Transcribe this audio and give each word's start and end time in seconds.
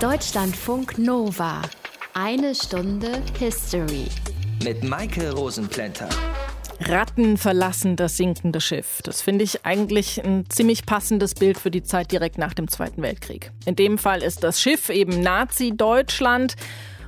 Deutschlandfunk 0.00 0.96
Nova. 0.96 1.60
Eine 2.14 2.54
Stunde 2.54 3.22
History. 3.38 4.06
Mit 4.64 4.82
Maike 4.82 5.30
Rosenplanter. 5.30 6.08
Ratten 6.80 7.36
verlassen 7.36 7.96
das 7.96 8.16
sinkende 8.16 8.62
Schiff. 8.62 9.02
Das 9.04 9.20
finde 9.20 9.44
ich 9.44 9.66
eigentlich 9.66 10.24
ein 10.24 10.48
ziemlich 10.48 10.86
passendes 10.86 11.34
Bild 11.34 11.58
für 11.58 11.70
die 11.70 11.82
Zeit 11.82 12.12
direkt 12.12 12.38
nach 12.38 12.54
dem 12.54 12.66
Zweiten 12.68 13.02
Weltkrieg. 13.02 13.52
In 13.66 13.76
dem 13.76 13.98
Fall 13.98 14.22
ist 14.22 14.42
das 14.42 14.62
Schiff 14.62 14.88
eben 14.88 15.20
Nazi-Deutschland 15.20 16.56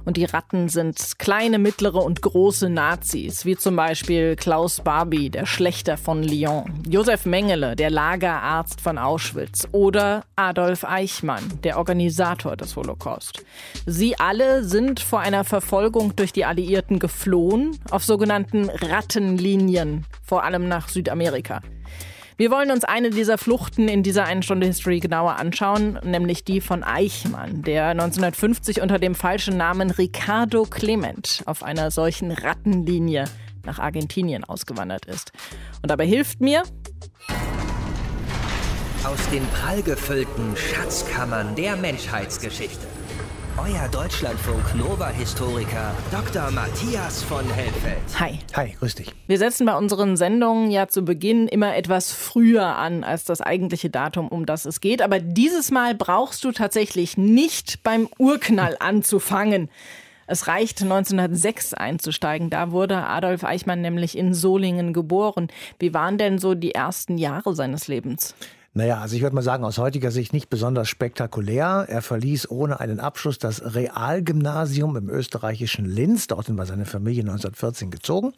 und 0.04 0.16
die 0.16 0.24
Ratten 0.24 0.68
sind 0.68 1.18
kleine, 1.18 1.58
mittlere 1.58 2.02
und 2.02 2.22
große 2.22 2.68
Nazis, 2.68 3.44
wie 3.44 3.56
zum 3.56 3.76
Beispiel 3.76 4.36
Klaus 4.36 4.80
Barbie, 4.80 5.30
der 5.30 5.46
Schlechter 5.46 5.96
von 5.96 6.22
Lyon, 6.22 6.82
Josef 6.88 7.26
Mengele, 7.26 7.76
der 7.76 7.90
Lagerarzt 7.90 8.80
von 8.80 8.98
Auschwitz 8.98 9.68
oder 9.72 10.24
Adolf 10.36 10.84
Eichmann, 10.84 11.42
der 11.64 11.78
Organisator 11.78 12.56
des 12.56 12.76
Holocaust. 12.76 13.44
Sie 13.86 14.18
alle 14.18 14.64
sind 14.64 15.00
vor 15.00 15.20
einer 15.20 15.44
Verfolgung 15.44 16.16
durch 16.16 16.32
die 16.32 16.44
Alliierten 16.44 16.98
geflohen, 16.98 17.78
auf 17.90 18.04
sogenannten 18.04 18.68
Rattenlinien, 18.68 20.06
vor 20.22 20.44
allem 20.44 20.68
nach 20.68 20.88
Südamerika. 20.88 21.60
Wir 22.36 22.50
wollen 22.50 22.70
uns 22.70 22.84
eine 22.84 23.10
dieser 23.10 23.36
Fluchten 23.36 23.88
in 23.88 24.02
dieser 24.02 24.24
einen 24.24 24.42
Stunde 24.42 24.66
History 24.66 25.00
genauer 25.00 25.36
anschauen, 25.36 25.98
nämlich 26.02 26.44
die 26.44 26.60
von 26.60 26.82
Eichmann, 26.82 27.62
der 27.62 27.88
1950 27.88 28.80
unter 28.80 28.98
dem 28.98 29.14
falschen 29.14 29.56
Namen 29.56 29.90
Ricardo 29.90 30.64
Clement 30.64 31.42
auf 31.46 31.62
einer 31.62 31.90
solchen 31.90 32.30
Rattenlinie 32.30 33.24
nach 33.64 33.78
Argentinien 33.78 34.44
ausgewandert 34.44 35.06
ist. 35.06 35.32
Und 35.82 35.90
dabei 35.90 36.06
hilft 36.06 36.40
mir 36.40 36.62
aus 39.04 39.28
den 39.30 39.46
prallgefüllten 39.48 40.56
Schatzkammern 40.56 41.54
der 41.54 41.76
Menschheitsgeschichte 41.76 42.86
euer 43.58 43.88
Deutschlandfunk 43.88 44.74
Nova-Historiker 44.74 45.94
Dr. 46.10 46.50
Matthias 46.50 47.22
von 47.22 47.44
Helfeld. 47.50 47.98
Hi. 48.18 48.38
Hi, 48.54 48.74
grüß 48.78 48.94
dich. 48.94 49.12
Wir 49.26 49.38
setzen 49.38 49.66
bei 49.66 49.76
unseren 49.76 50.16
Sendungen 50.16 50.70
ja 50.70 50.88
zu 50.88 51.02
Beginn 51.02 51.48
immer 51.48 51.76
etwas 51.76 52.12
früher 52.12 52.76
an 52.76 53.04
als 53.04 53.24
das 53.24 53.40
eigentliche 53.40 53.90
Datum, 53.90 54.28
um 54.28 54.46
das 54.46 54.64
es 54.64 54.80
geht. 54.80 55.02
Aber 55.02 55.20
dieses 55.20 55.70
Mal 55.70 55.94
brauchst 55.94 56.44
du 56.44 56.52
tatsächlich 56.52 57.18
nicht 57.18 57.82
beim 57.82 58.08
Urknall 58.18 58.76
anzufangen. 58.80 59.68
Es 60.26 60.46
reicht 60.46 60.80
1906 60.82 61.74
einzusteigen. 61.74 62.48
Da 62.48 62.70
wurde 62.70 63.06
Adolf 63.06 63.44
Eichmann 63.44 63.82
nämlich 63.82 64.16
in 64.16 64.32
Solingen 64.32 64.92
geboren. 64.92 65.48
Wie 65.78 65.92
waren 65.92 66.16
denn 66.16 66.38
so 66.38 66.54
die 66.54 66.74
ersten 66.74 67.18
Jahre 67.18 67.54
seines 67.54 67.88
Lebens? 67.88 68.34
Naja, 68.74 69.02
also 69.02 69.14
ich 69.14 69.20
würde 69.20 69.34
mal 69.34 69.42
sagen, 69.42 69.66
aus 69.66 69.76
heutiger 69.76 70.10
Sicht 70.10 70.32
nicht 70.32 70.48
besonders 70.48 70.88
spektakulär. 70.88 71.84
Er 71.88 72.00
verließ 72.00 72.50
ohne 72.50 72.80
einen 72.80 73.00
Abschluss 73.00 73.38
das 73.38 73.74
Realgymnasium 73.74 74.96
im 74.96 75.10
österreichischen 75.10 75.84
Linz. 75.84 76.26
Dorthin 76.26 76.56
war 76.56 76.64
seine 76.64 76.86
Familie 76.86 77.20
1914 77.20 77.90
gezogen. 77.90 78.32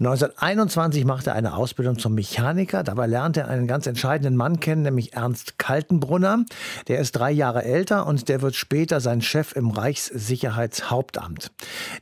1921 0.00 1.04
machte 1.04 1.30
er 1.30 1.36
eine 1.36 1.54
Ausbildung 1.54 1.96
zum 1.96 2.14
Mechaniker. 2.14 2.82
Dabei 2.82 3.06
lernte 3.06 3.42
er 3.42 3.48
einen 3.50 3.68
ganz 3.68 3.86
entscheidenden 3.86 4.34
Mann 4.34 4.58
kennen, 4.58 4.82
nämlich 4.82 5.12
Ernst 5.12 5.60
Kaltenbrunner. 5.60 6.44
Der 6.88 6.98
ist 6.98 7.12
drei 7.12 7.30
Jahre 7.30 7.62
älter 7.62 8.08
und 8.08 8.28
der 8.28 8.42
wird 8.42 8.56
später 8.56 8.98
sein 8.98 9.22
Chef 9.22 9.54
im 9.54 9.70
Reichssicherheitshauptamt. 9.70 11.52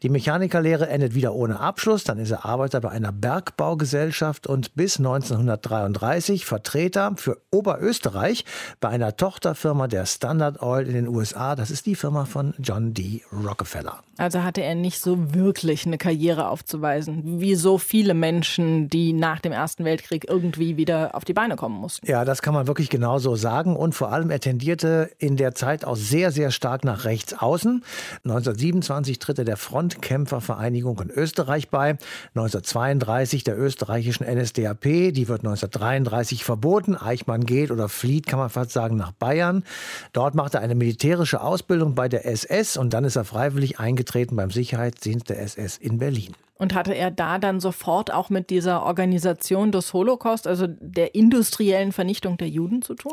Die 0.03 0.09
Mechanikerlehre 0.09 0.89
endet 0.89 1.15
wieder 1.15 1.35
ohne 1.35 1.61
Abschluss. 1.61 2.05
Dann 2.05 2.17
ist 2.17 2.31
er 2.31 2.47
Arbeiter 2.47 2.81
bei 2.81 2.89
einer 2.89 3.13
Bergbaugesellschaft 3.13 4.47
und 4.47 4.75
bis 4.77 4.97
1933 4.97 6.47
Vertreter 6.47 7.13
für 7.17 7.43
Ober 7.51 7.66
Oberösterreich 7.67 8.45
bei 8.81 8.89
einer 8.89 9.17
Tochterfirma 9.17 9.89
der 9.89 10.07
Standard 10.07 10.63
Oil 10.63 10.87
in 10.87 10.95
den 10.95 11.09
USA. 11.09 11.57
Das 11.57 11.71
ist 11.71 11.87
die 11.87 11.97
Firma 11.97 12.25
von 12.25 12.55
John 12.59 12.95
D. 12.95 13.23
Rockefeller. 13.33 14.03
Also 14.19 14.43
hatte 14.43 14.63
er 14.63 14.75
nicht 14.75 15.01
so 15.01 15.35
wirklich 15.35 15.85
eine 15.85 15.99
Karriere 15.99 16.49
aufzuweisen, 16.49 17.41
wie 17.41 17.55
so 17.55 17.77
viele 17.77 18.15
Menschen, 18.15 18.89
die 18.89 19.13
nach 19.13 19.41
dem 19.41 19.53
Ersten 19.53 19.85
Weltkrieg 19.85 20.27
irgendwie 20.29 20.77
wieder 20.77 21.15
auf 21.15 21.25
die 21.25 21.35
Beine 21.35 21.57
kommen 21.57 21.79
mussten. 21.79 22.07
Ja, 22.07 22.25
das 22.25 22.41
kann 22.41 22.55
man 22.55 22.67
wirklich 22.67 22.89
genauso 22.89 23.37
sagen. 23.37 23.77
Und 23.77 23.95
vor 23.95 24.13
allem, 24.13 24.31
er 24.31 24.41
tendierte 24.41 25.11
in 25.19 25.37
der 25.37 25.55
Zeit 25.55 25.85
auch 25.85 25.97
sehr, 25.97 26.31
sehr 26.31 26.51
stark 26.51 26.85
nach 26.85 27.05
rechts 27.05 27.35
außen. 27.35 27.85
1927 28.25 29.19
tritt 29.19 29.39
er 29.41 29.45
der 29.45 29.59
Frontkämpfervereinigung 29.59 31.01
in 31.01 31.11
Österreich 31.11 31.69
bei. 31.69 31.99
1932 32.35 33.45
der 33.45 33.59
österreichischen 33.59 34.25
NSDAP. 34.25 34.83
Die 34.83 35.29
wird 35.29 35.41
1933 35.41 36.45
verboten. 36.45 36.97
Eichmann 36.97 37.45
geht 37.45 37.56
geht 37.57 37.71
oder 37.71 37.89
flieht, 37.89 38.27
kann 38.27 38.39
man 38.39 38.51
fast 38.51 38.73
sagen, 38.73 38.97
nach 38.97 39.13
Bayern. 39.13 39.65
Dort 40.13 40.35
macht 40.35 40.55
er 40.55 40.61
eine 40.61 40.75
militärische 40.75 41.41
Ausbildung 41.41 41.95
bei 41.95 42.09
der 42.09 42.27
SS 42.27 42.77
und 42.77 42.93
dann 42.93 43.05
ist 43.05 43.17
er 43.17 43.25
freiwillig 43.25 43.79
eingetreten 43.79 44.37
beim 44.37 44.51
Sicherheitsdienst 44.51 45.31
der 45.31 45.41
SS 45.41 45.79
in 45.79 45.99
Berlin. 45.99 46.35
Und 46.59 46.75
hatte 46.75 46.95
er 46.95 47.11
da 47.11 47.39
dann 47.39 47.61
sofort 47.61 48.13
auch 48.13 48.31
mit 48.31 48.49
dieser 48.49 48.83
Organisation 48.83 49.73
des 49.73 49.93
Holocaust, 49.93 50.47
also 50.47 50.67
der 50.67 51.15
industriellen 51.15 51.93
Vernichtung 51.93 52.39
der 52.39 52.49
Juden 52.49 52.81
zu 52.81 52.95
tun? 52.95 53.13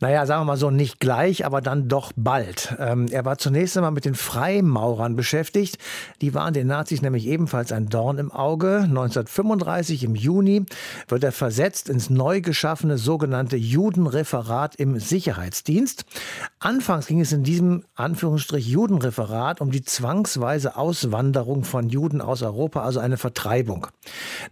Naja, 0.00 0.24
sagen 0.24 0.40
wir 0.42 0.46
mal 0.46 0.56
so, 0.56 0.70
nicht 0.70 0.98
gleich, 0.98 1.44
aber 1.44 1.60
dann 1.60 1.88
doch 1.88 2.12
bald. 2.16 2.74
Ähm, 2.78 3.06
er 3.10 3.26
war 3.26 3.36
zunächst 3.36 3.76
einmal 3.76 3.90
mit 3.90 4.06
den 4.06 4.14
Freimaurern 4.14 5.16
beschäftigt. 5.16 5.76
Die 6.22 6.32
waren 6.32 6.54
den 6.54 6.66
Nazis 6.66 7.02
nämlich 7.02 7.26
ebenfalls 7.26 7.72
ein 7.72 7.90
Dorn 7.90 8.16
im 8.16 8.32
Auge. 8.32 8.78
1935 8.84 10.04
im 10.04 10.14
Juni 10.14 10.64
wird 11.08 11.24
er 11.24 11.32
versetzt 11.32 11.90
ins 11.90 12.08
neu 12.08 12.40
geschaffene 12.40 12.96
sogenannte 12.96 13.56
Judenreferat 13.56 14.76
im 14.76 14.98
Sicherheitsdienst. 14.98 16.06
Anfangs 16.58 17.06
ging 17.06 17.20
es 17.20 17.32
in 17.32 17.44
diesem 17.44 17.84
Anführungsstrich 17.94 18.66
Judenreferat 18.66 19.60
um 19.60 19.70
die 19.70 19.82
zwangsweise 19.82 20.76
Auswanderung 20.76 21.64
von 21.64 21.88
Juden 21.88 22.20
aus 22.20 22.42
Europa 22.42 22.77
Europa 22.78 22.86
also 22.86 23.00
eine 23.00 23.16
Vertreibung. 23.16 23.88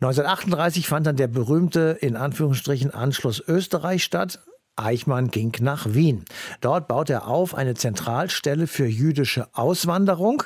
1938 0.00 0.86
fand 0.88 1.06
dann 1.06 1.16
der 1.16 1.28
berühmte, 1.28 1.96
in 2.00 2.16
Anführungsstrichen, 2.16 2.92
Anschluss 2.92 3.42
Österreich 3.46 4.04
statt. 4.04 4.40
Eichmann 4.76 5.30
ging 5.30 5.52
nach 5.60 5.86
Wien. 5.94 6.24
Dort 6.60 6.86
baut 6.86 7.08
er 7.08 7.28
auf 7.28 7.54
eine 7.54 7.74
Zentralstelle 7.74 8.66
für 8.66 8.86
jüdische 8.86 9.48
Auswanderung. 9.54 10.42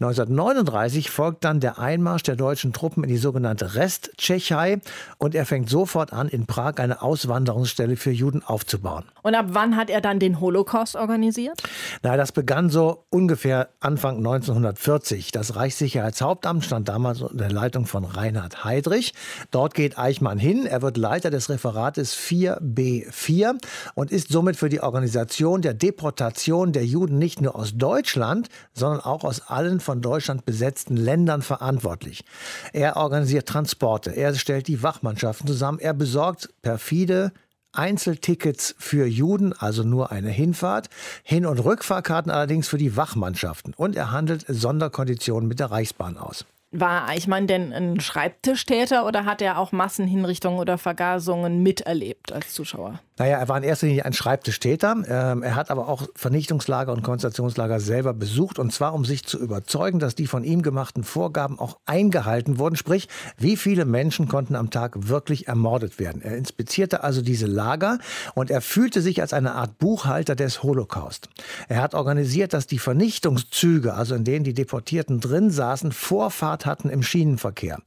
1939 0.00 1.10
folgt 1.10 1.44
dann 1.44 1.60
der 1.60 1.78
Einmarsch 1.78 2.22
der 2.22 2.36
deutschen 2.36 2.72
Truppen 2.72 3.04
in 3.04 3.10
die 3.10 3.18
sogenannte 3.18 3.74
Resttschechei 3.74 4.80
und 5.18 5.34
er 5.34 5.44
fängt 5.44 5.68
sofort 5.68 6.12
an, 6.12 6.28
in 6.28 6.46
Prag 6.46 6.78
eine 6.78 7.02
Auswanderungsstelle 7.02 7.96
für 7.96 8.10
Juden 8.10 8.42
aufzubauen. 8.42 9.04
Und 9.22 9.34
ab 9.34 9.46
wann 9.50 9.76
hat 9.76 9.90
er 9.90 10.00
dann 10.00 10.18
den 10.18 10.40
Holocaust 10.40 10.96
organisiert? 10.96 11.62
Na, 12.02 12.16
das 12.16 12.32
begann 12.32 12.70
so 12.70 13.04
ungefähr 13.10 13.68
Anfang 13.80 14.16
1940. 14.18 15.30
Das 15.30 15.56
Reichssicherheitshauptamt 15.56 16.64
stand 16.64 16.88
damals 16.88 17.20
unter 17.20 17.36
der 17.36 17.52
Leitung 17.52 17.84
von 17.86 18.04
Reinhard 18.04 18.64
Heydrich. 18.64 19.12
Dort 19.50 19.74
geht 19.74 19.98
Eichmann 19.98 20.38
hin. 20.38 20.64
Er 20.64 20.80
wird 20.80 20.96
Leiter 20.96 21.30
des 21.30 21.50
Referates 21.50 22.16
4b4 22.16 23.58
und 23.94 24.10
ist 24.10 24.28
somit 24.28 24.56
für 24.56 24.68
die 24.68 24.80
Organisation 24.80 25.62
der 25.62 25.74
Deportation 25.74 26.72
der 26.72 26.84
Juden 26.84 27.18
nicht 27.18 27.40
nur 27.40 27.56
aus 27.56 27.74
Deutschland, 27.76 28.48
sondern 28.72 29.00
auch 29.00 29.24
aus 29.24 29.40
allen 29.48 29.80
von 29.80 30.00
Deutschland 30.00 30.44
besetzten 30.44 30.96
Ländern 30.96 31.42
verantwortlich. 31.42 32.24
Er 32.72 32.96
organisiert 32.96 33.48
Transporte, 33.48 34.10
er 34.10 34.34
stellt 34.34 34.68
die 34.68 34.82
Wachmannschaften 34.82 35.46
zusammen, 35.46 35.78
er 35.78 35.94
besorgt 35.94 36.50
perfide 36.62 37.32
Einzeltickets 37.74 38.74
für 38.78 39.06
Juden, 39.06 39.52
also 39.52 39.82
nur 39.82 40.12
eine 40.12 40.30
Hinfahrt, 40.30 40.88
Hin- 41.22 41.46
und 41.46 41.58
Rückfahrkarten 41.58 42.30
allerdings 42.30 42.68
für 42.68 42.78
die 42.78 42.96
Wachmannschaften 42.96 43.74
und 43.74 43.96
er 43.96 44.12
handelt 44.12 44.44
Sonderkonditionen 44.48 45.48
mit 45.48 45.60
der 45.60 45.70
Reichsbahn 45.70 46.16
aus. 46.16 46.44
War 46.76 47.06
Eichmann 47.06 47.46
denn 47.46 47.72
ein 47.72 48.00
Schreibtischtäter 48.00 49.06
oder 49.06 49.24
hat 49.24 49.40
er 49.40 49.58
auch 49.58 49.70
Massenhinrichtungen 49.70 50.58
oder 50.58 50.76
Vergasungen 50.76 51.62
miterlebt 51.62 52.32
als 52.32 52.52
Zuschauer? 52.52 52.98
Naja, 53.16 53.38
er 53.38 53.48
war 53.48 53.58
in 53.58 53.62
erster 53.62 53.86
Linie 53.86 54.04
ein 54.04 54.12
Schreibtischtäter. 54.12 54.96
Ähm, 55.06 55.44
er 55.44 55.54
hat 55.54 55.70
aber 55.70 55.86
auch 55.86 56.08
Vernichtungslager 56.16 56.92
und 56.92 57.04
Konzentrationslager 57.04 57.78
selber 57.78 58.12
besucht 58.12 58.58
und 58.58 58.72
zwar, 58.72 58.92
um 58.92 59.04
sich 59.04 59.24
zu 59.24 59.38
überzeugen, 59.38 60.00
dass 60.00 60.16
die 60.16 60.26
von 60.26 60.42
ihm 60.42 60.62
gemachten 60.62 61.04
Vorgaben 61.04 61.60
auch 61.60 61.78
eingehalten 61.86 62.58
wurden. 62.58 62.74
Sprich, 62.74 63.08
wie 63.38 63.56
viele 63.56 63.84
Menschen 63.84 64.26
konnten 64.26 64.56
am 64.56 64.70
Tag 64.70 65.06
wirklich 65.06 65.46
ermordet 65.46 66.00
werden. 66.00 66.22
Er 66.22 66.36
inspizierte 66.36 67.04
also 67.04 67.22
diese 67.22 67.46
Lager 67.46 67.98
und 68.34 68.50
er 68.50 68.60
fühlte 68.60 69.00
sich 69.00 69.20
als 69.20 69.32
eine 69.32 69.54
Art 69.54 69.78
Buchhalter 69.78 70.34
des 70.34 70.64
Holocaust. 70.64 71.28
Er 71.68 71.82
hat 71.82 71.94
organisiert, 71.94 72.52
dass 72.52 72.66
die 72.66 72.80
Vernichtungszüge, 72.80 73.94
also 73.94 74.16
in 74.16 74.24
denen 74.24 74.42
die 74.42 74.54
Deportierten 74.54 75.20
drin 75.20 75.50
saßen, 75.50 75.92
Vorfahrt 75.92 76.63
hatten 76.66 76.88
im 76.90 77.02
Schienenverkehr. 77.02 77.78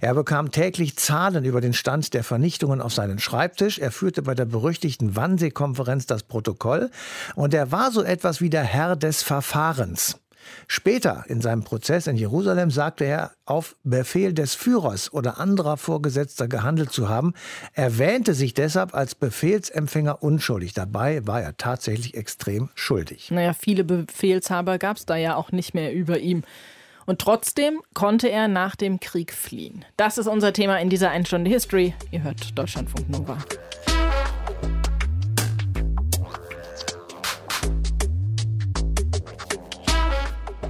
Er 0.00 0.14
bekam 0.14 0.50
täglich 0.50 0.96
Zahlen 0.96 1.44
über 1.44 1.60
den 1.60 1.72
Stand 1.72 2.14
der 2.14 2.24
Vernichtungen 2.24 2.80
auf 2.80 2.92
seinen 2.92 3.18
Schreibtisch. 3.18 3.78
Er 3.78 3.90
führte 3.90 4.22
bei 4.22 4.34
der 4.34 4.44
berüchtigten 4.44 5.16
Wannsee-Konferenz 5.16 6.06
das 6.06 6.22
Protokoll 6.22 6.90
und 7.34 7.54
er 7.54 7.72
war 7.72 7.90
so 7.90 8.02
etwas 8.02 8.40
wie 8.40 8.50
der 8.50 8.64
Herr 8.64 8.96
des 8.96 9.22
Verfahrens. 9.22 10.18
Später 10.66 11.24
in 11.28 11.40
seinem 11.40 11.64
Prozess 11.64 12.06
in 12.06 12.16
Jerusalem 12.16 12.70
sagte 12.70 13.04
er, 13.04 13.32
auf 13.44 13.76
Befehl 13.82 14.32
des 14.32 14.54
Führers 14.54 15.12
oder 15.12 15.38
anderer 15.38 15.76
Vorgesetzter 15.76 16.48
gehandelt 16.48 16.92
zu 16.92 17.08
haben, 17.08 17.34
erwähnte 17.72 18.34
sich 18.34 18.54
deshalb 18.54 18.94
als 18.94 19.14
Befehlsempfänger 19.14 20.22
unschuldig. 20.22 20.74
Dabei 20.74 21.26
war 21.26 21.40
er 21.40 21.56
tatsächlich 21.56 22.14
extrem 22.14 22.70
schuldig. 22.74 23.30
Naja, 23.30 23.52
viele 23.52 23.84
Befehlshaber 23.84 24.78
gab 24.78 24.96
es 24.96 25.06
da 25.06 25.16
ja 25.16 25.36
auch 25.36 25.52
nicht 25.52 25.74
mehr 25.74 25.92
über 25.94 26.18
ihm. 26.18 26.42
Und 27.06 27.20
trotzdem 27.20 27.80
konnte 27.92 28.30
er 28.30 28.48
nach 28.48 28.76
dem 28.76 29.00
Krieg 29.00 29.32
fliehen. 29.32 29.84
Das 29.96 30.18
ist 30.18 30.26
unser 30.26 30.52
Thema 30.52 30.78
in 30.80 30.90
dieser 30.90 31.10
Einstunde 31.10 31.50
History. 31.50 31.94
Ihr 32.10 32.22
hört 32.22 32.56
Deutschlandfunk 32.58 33.08
Nova. 33.10 33.38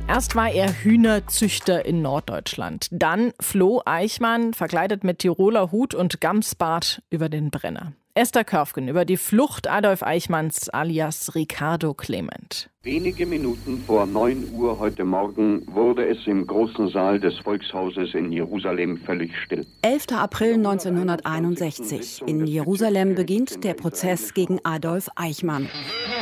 Erst 0.07 0.37
war 0.37 0.51
er 0.51 0.73
Hühnerzüchter 0.73 1.85
in 1.87 2.03
Norddeutschland. 2.03 2.89
Dann 2.93 3.33
floh 3.41 3.83
Eichmann, 3.85 4.55
verkleidet 4.55 5.03
mit 5.03 5.21
Tiroler 5.21 5.73
Hut 5.73 5.95
und 5.95 6.21
Gamsbart, 6.21 7.03
über 7.11 7.29
den 7.29 7.51
Brenner. 7.51 7.95
Esther 8.17 8.45
Körfgen 8.45 8.87
über 8.87 9.05
die 9.05 9.17
Flucht 9.17 9.69
Adolf 9.69 10.05
Eichmanns 10.05 10.69
alias 10.69 11.35
Ricardo 11.35 11.95
Clement. 11.95 12.71
Wenige 12.85 13.27
Minuten 13.27 13.83
vor 13.85 14.07
9 14.07 14.53
Uhr 14.53 14.79
heute 14.79 15.05
Morgen 15.05 15.67
wurde 15.67 16.07
es 16.07 16.25
im 16.29 16.47
großen 16.47 16.91
Saal 16.91 17.19
des 17.19 17.37
Volkshauses 17.41 18.15
in 18.15 18.31
Jerusalem 18.31 18.99
völlig 18.99 19.37
still. 19.37 19.67
11. 19.83 20.13
April 20.13 20.55
1961. 20.55 22.23
In 22.25 22.47
Jerusalem 22.47 23.17
beginnt 23.17 23.65
der 23.65 23.75
Prozess 23.75 24.33
gegen 24.33 24.61
Adolf 24.63 25.11
Eichmann. 25.17 25.69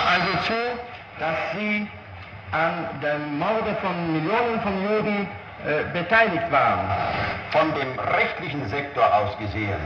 Also 0.00 0.32
zu, 0.46 0.54
dass 1.18 1.36
Sie 1.58 1.86
an 2.52 2.86
dem 3.02 3.38
Morde 3.38 3.76
von 3.82 4.12
Millionen 4.14 4.58
von 4.62 4.82
Juden 4.82 5.28
äh, 5.66 5.92
beteiligt 5.92 6.50
waren. 6.50 6.88
Von 7.50 7.68
dem 7.78 7.98
rechtlichen 7.98 8.66
Sektor 8.70 9.04
aus 9.14 9.36
gesehen 9.36 9.76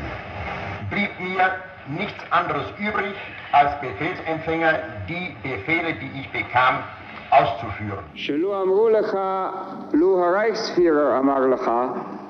blieb 0.89 1.11
mir 1.19 1.51
nichts 1.89 2.23
anderes 2.31 2.67
übrig, 2.79 3.15
als 3.53 3.79
Befehlsempfänger 3.81 4.79
die 5.09 5.37
Befehle, 5.43 5.95
die 5.95 6.21
ich 6.21 6.31
bekam, 6.33 6.83
auszuführen. 7.31 8.05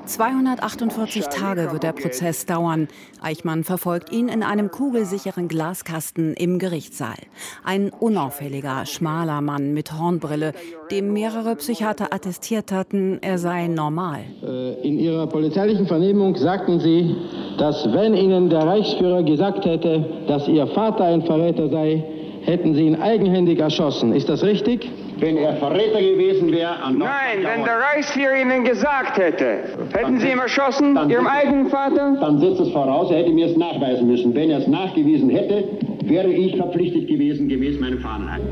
248 0.06 1.26
Tage 1.26 1.72
wird 1.72 1.82
der 1.82 1.92
Prozess 1.92 2.46
dauern. 2.46 2.88
Eichmann 3.20 3.64
verfolgt 3.64 4.12
ihn 4.12 4.28
in 4.28 4.42
einem 4.42 4.70
kugelsicheren 4.70 5.48
Glaskasten 5.48 6.34
im 6.34 6.58
Gerichtssaal. 6.58 7.16
Ein 7.64 7.90
unauffälliger, 7.90 8.86
schmaler 8.86 9.40
Mann 9.40 9.74
mit 9.74 9.98
Hornbrille, 9.98 10.52
dem 10.90 11.12
mehrere 11.12 11.56
Psychiater 11.56 12.14
attestiert 12.14 12.70
hatten, 12.70 13.18
er 13.20 13.38
sei 13.38 13.66
normal. 13.66 14.20
Äh, 14.42 14.86
in 14.86 14.98
Ihrer 14.98 15.26
polizeilichen 15.26 15.86
Vernehmung 15.86 16.36
sagten 16.36 16.78
Sie, 16.78 17.16
dass 17.58 17.86
wenn 17.92 18.14
Ihnen 18.14 18.48
der 18.48 18.60
Reichsführer 18.60 19.24
gesagt 19.24 19.64
hätte, 19.64 20.24
dass 20.28 20.46
Ihr 20.46 20.66
Vater 20.68 21.04
ein 21.04 21.22
Verräter 21.22 21.68
sei, 21.68 22.04
hätten 22.42 22.74
Sie 22.74 22.86
ihn 22.86 22.96
eigenhändig 22.96 23.58
erschossen. 23.58 24.14
Ist 24.14 24.28
das 24.28 24.44
richtig? 24.44 24.88
Wenn 25.18 25.38
er 25.38 25.56
Verräter 25.56 26.00
gewesen 26.00 26.52
wäre, 26.52 26.76
Nein, 26.92 27.42
wenn 27.42 27.64
der 27.64 27.78
Reichsführer 27.78 28.36
Ihnen 28.36 28.64
gesagt 28.64 29.16
hätte, 29.16 29.64
hätten 29.94 30.20
Sie 30.20 30.30
ihn 30.30 30.38
erschossen, 30.38 30.94
Ihrem 31.08 31.26
eigenen 31.26 31.68
Vater? 31.68 32.18
Dann 32.20 32.38
setzt 32.38 32.60
es 32.60 32.70
voraus, 32.70 33.10
er 33.10 33.18
hätte 33.18 33.30
mir 33.30 33.46
es 33.46 33.56
nachweisen 33.56 34.06
müssen. 34.06 34.34
Wenn 34.34 34.50
er 34.50 34.58
es 34.58 34.66
nachgewiesen 34.66 35.30
hätte, 35.30 35.64
wäre 36.04 36.28
ich 36.28 36.56
verpflichtet 36.56 37.08
gewesen, 37.08 37.48
gemäß 37.48 37.80
meinem 37.80 38.00
Fahnenheit. 38.00 38.42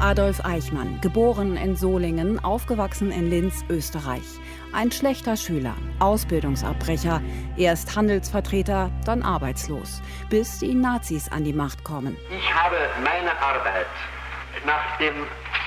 Adolf 0.00 0.44
Eichmann, 0.44 0.98
geboren 1.00 1.56
in 1.56 1.76
Solingen, 1.76 2.42
aufgewachsen 2.42 3.10
in 3.10 3.30
Linz, 3.30 3.64
Österreich. 3.70 4.22
Ein 4.72 4.90
schlechter 4.90 5.36
Schüler, 5.36 5.74
Ausbildungsabbrecher, 5.98 7.22
erst 7.56 7.96
Handelsvertreter, 7.96 8.90
dann 9.06 9.22
arbeitslos, 9.22 10.02
bis 10.30 10.58
die 10.58 10.74
Nazis 10.74 11.30
an 11.30 11.44
die 11.44 11.52
Macht 11.52 11.84
kommen. 11.84 12.16
Ich 12.30 12.54
habe 12.54 12.76
meine 13.02 13.30
Arbeit 13.30 13.86
nach 14.64 14.98
dem 14.98 15.14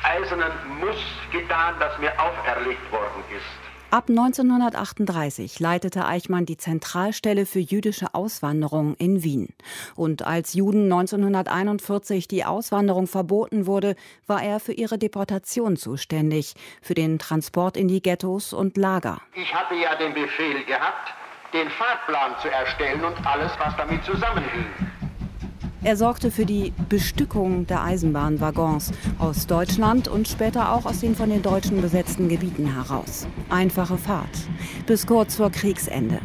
eisernen 0.03 0.51
Muss 0.79 1.03
getan, 1.31 1.75
das 1.79 1.97
mir 1.99 2.11
auferlegt 2.19 2.91
worden 2.91 3.23
ist. 3.35 3.67
Ab 3.89 4.09
1938 4.09 5.61
leitete 5.61 6.05
Eichmann 6.05 6.45
die 6.45 6.57
Zentralstelle 6.57 7.45
für 7.45 7.59
jüdische 7.59 8.13
Auswanderung 8.13 8.95
in 8.95 9.23
Wien. 9.23 9.53
Und 9.95 10.23
als 10.23 10.53
Juden 10.53 10.91
1941 10.91 12.27
die 12.27 12.43
Auswanderung 12.43 13.07
verboten 13.07 13.65
wurde, 13.65 13.95
war 14.25 14.43
er 14.43 14.59
für 14.59 14.73
ihre 14.73 14.97
Deportation 14.97 15.77
zuständig, 15.77 16.55
für 16.81 16.95
den 16.95 17.17
Transport 17.17 17.77
in 17.77 17.87
die 17.87 18.01
Ghettos 18.01 18.51
und 18.51 18.75
Lager. 18.75 19.21
Ich 19.35 19.53
hatte 19.53 19.75
ja 19.75 19.95
den 19.95 20.13
Befehl 20.13 20.65
gehabt, 20.65 21.13
den 21.53 21.69
Fahrplan 21.69 22.35
zu 22.41 22.49
erstellen 22.49 23.05
und 23.05 23.25
alles, 23.25 23.53
was 23.57 23.73
damit 23.77 24.03
zusammenhing. 24.03 24.65
Er 25.83 25.95
sorgte 25.95 26.31
für 26.31 26.45
die 26.45 26.73
Bestückung 26.89 27.67
der 27.67 27.83
Eisenbahnwaggons 27.83 28.91
aus 29.19 29.45
Deutschland 29.45 30.07
und 30.07 30.27
später 30.27 30.71
auch 30.71 30.85
aus 30.85 31.01
den 31.01 31.15
von 31.15 31.29
den 31.29 31.43
Deutschen 31.43 31.81
besetzten 31.81 32.29
Gebieten 32.29 32.65
heraus. 32.73 33.27
Einfache 33.49 33.97
Fahrt. 33.97 34.25
Bis 34.87 35.05
kurz 35.05 35.35
vor 35.35 35.51
Kriegsende. 35.51 36.19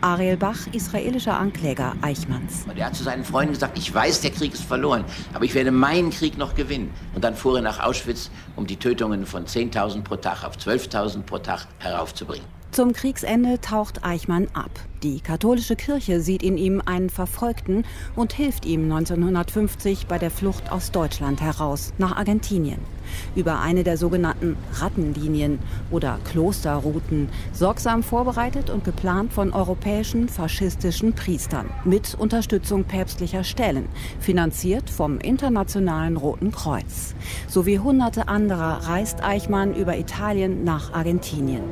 Ariel 0.00 0.36
Bach, 0.36 0.66
israelischer 0.72 1.38
Ankläger 1.38 1.94
Eichmanns. 2.02 2.64
Und 2.68 2.78
er 2.78 2.86
hat 2.86 2.96
zu 2.96 3.04
seinen 3.04 3.24
Freunden 3.24 3.54
gesagt, 3.54 3.78
ich 3.78 3.94
weiß, 3.94 4.22
der 4.22 4.32
Krieg 4.32 4.52
ist 4.52 4.64
verloren, 4.64 5.04
aber 5.32 5.44
ich 5.44 5.54
werde 5.54 5.70
meinen 5.70 6.10
Krieg 6.10 6.36
noch 6.36 6.54
gewinnen. 6.54 6.90
Und 7.14 7.22
dann 7.22 7.36
fuhr 7.36 7.56
er 7.56 7.62
nach 7.62 7.80
Auschwitz, 7.80 8.30
um 8.56 8.66
die 8.66 8.76
Tötungen 8.76 9.24
von 9.24 9.46
10.000 9.46 10.02
pro 10.02 10.16
Tag 10.16 10.44
auf 10.44 10.56
12.000 10.56 11.22
pro 11.22 11.38
Tag 11.38 11.66
heraufzubringen. 11.78 12.46
Zum 12.76 12.92
Kriegsende 12.92 13.58
taucht 13.58 14.04
Eichmann 14.04 14.48
ab. 14.52 14.68
Die 15.02 15.20
katholische 15.20 15.76
Kirche 15.76 16.20
sieht 16.20 16.42
in 16.42 16.58
ihm 16.58 16.82
einen 16.84 17.08
Verfolgten 17.08 17.84
und 18.14 18.34
hilft 18.34 18.66
ihm 18.66 18.82
1950 18.82 20.06
bei 20.08 20.18
der 20.18 20.30
Flucht 20.30 20.70
aus 20.70 20.90
Deutschland 20.90 21.40
heraus 21.40 21.94
nach 21.96 22.18
Argentinien. 22.18 22.80
Über 23.34 23.60
eine 23.60 23.84
der 23.84 23.96
sogenannten 23.96 24.56
Rattenlinien 24.74 25.58
oder 25.90 26.18
Klosterrouten, 26.24 27.28
sorgsam 27.52 28.02
vorbereitet 28.02 28.70
und 28.70 28.84
geplant 28.84 29.32
von 29.32 29.52
europäischen 29.52 30.28
faschistischen 30.28 31.12
Priestern 31.12 31.70
mit 31.84 32.14
Unterstützung 32.18 32.84
päpstlicher 32.84 33.44
Stellen, 33.44 33.88
finanziert 34.20 34.90
vom 34.90 35.18
Internationalen 35.18 36.16
Roten 36.16 36.52
Kreuz. 36.52 37.14
So 37.48 37.66
wie 37.66 37.78
hunderte 37.78 38.28
anderer 38.28 38.88
reist 38.88 39.22
Eichmann 39.22 39.74
über 39.74 39.96
Italien 39.96 40.64
nach 40.64 40.92
Argentinien 40.92 41.62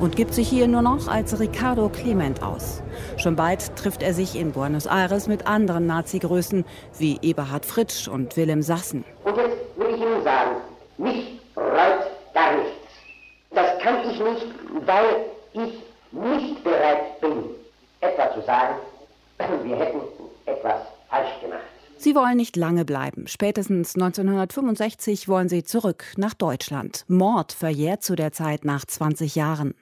und 0.00 0.16
gibt 0.16 0.34
sich 0.34 0.48
hier 0.48 0.68
nur 0.68 0.82
noch 0.82 1.08
als 1.08 1.38
Ricardo 1.38 1.88
Clement 1.88 2.42
aus. 2.42 2.82
Schon 3.16 3.36
bald 3.36 3.76
trifft 3.76 4.02
er 4.02 4.14
sich 4.14 4.36
in 4.36 4.52
Buenos 4.52 4.86
Aires 4.86 5.26
mit 5.26 5.46
anderen 5.46 5.86
Nazi-Größen 5.86 6.64
wie 6.98 7.18
Eberhard 7.22 7.66
Fritsch 7.66 8.08
und 8.08 8.36
Wilhelm 8.36 8.62
Sassen. 8.62 9.04
Und 9.24 9.36
jetzt 9.36 9.56
will 9.76 9.94
ich 9.94 10.00
Ihnen 10.00 10.22
sagen, 10.22 10.56
mich 10.98 11.40
reut 11.56 12.06
gar 12.34 12.52
nichts. 12.56 12.72
Das 13.50 13.78
kann 13.78 14.10
ich 14.10 14.18
nicht, 14.18 14.46
weil 14.86 15.26
ich 15.52 15.82
nicht 16.12 16.64
bereit 16.64 17.20
bin, 17.20 17.44
etwa 18.00 18.32
zu 18.34 18.42
sagen, 18.42 18.76
wir 19.62 19.76
hätten 19.76 20.00
etwas 20.46 20.82
falsch 21.08 21.40
gemacht. 21.40 21.75
Sie 21.98 22.14
wollen 22.14 22.36
nicht 22.36 22.56
lange 22.56 22.84
bleiben. 22.84 23.26
Spätestens 23.26 23.94
1965 23.94 25.28
wollen 25.28 25.48
sie 25.48 25.64
zurück 25.64 26.04
nach 26.16 26.34
Deutschland. 26.34 27.04
Mord 27.08 27.52
verjährt 27.52 28.02
zu 28.02 28.16
der 28.16 28.32
Zeit 28.32 28.64
nach 28.64 28.84
20 28.84 29.34
Jahren. 29.34 29.74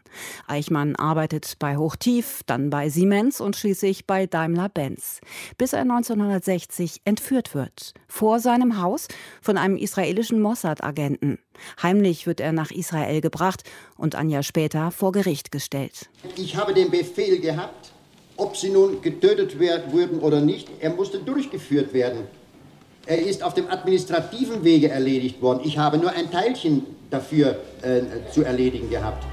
Eichmann 0.46 0.94
arbeitet 0.94 1.56
bei 1.58 1.76
Hochtief, 1.76 2.42
dann 2.46 2.70
bei 2.70 2.88
Siemens 2.88 3.40
und 3.40 3.56
schließlich 3.56 4.06
bei 4.06 4.26
Daimler-Benz. 4.26 5.20
Bis 5.58 5.72
er 5.72 5.80
1960 5.80 7.02
entführt 7.04 7.54
wird. 7.54 7.94
Vor 8.06 8.38
seinem 8.38 8.80
Haus 8.80 9.08
von 9.42 9.58
einem 9.58 9.76
israelischen 9.76 10.40
Mossad-Agenten. 10.40 11.38
Heimlich 11.82 12.26
wird 12.26 12.40
er 12.40 12.52
nach 12.52 12.70
Israel 12.70 13.20
gebracht 13.20 13.64
und 13.96 14.14
ein 14.14 14.30
Jahr 14.30 14.42
später 14.44 14.92
vor 14.92 15.12
Gericht 15.12 15.50
gestellt. 15.50 16.10
Ich 16.36 16.56
habe 16.56 16.74
den 16.74 16.90
Befehl 16.90 17.40
gehabt, 17.40 17.93
ob 18.36 18.56
sie 18.56 18.70
nun 18.70 19.00
getötet 19.02 19.58
werden 19.58 19.92
würden 19.92 20.20
oder 20.20 20.40
nicht, 20.40 20.68
er 20.80 20.90
musste 20.90 21.18
durchgeführt 21.18 21.92
werden. 21.92 22.20
Er 23.06 23.18
ist 23.18 23.42
auf 23.42 23.54
dem 23.54 23.68
administrativen 23.68 24.64
Wege 24.64 24.88
erledigt 24.88 25.42
worden. 25.42 25.60
Ich 25.64 25.76
habe 25.78 25.98
nur 25.98 26.10
ein 26.10 26.30
Teilchen 26.30 26.86
dafür 27.10 27.56
äh, 27.82 28.00
zu 28.32 28.42
erledigen 28.42 28.88
gehabt. 28.88 29.24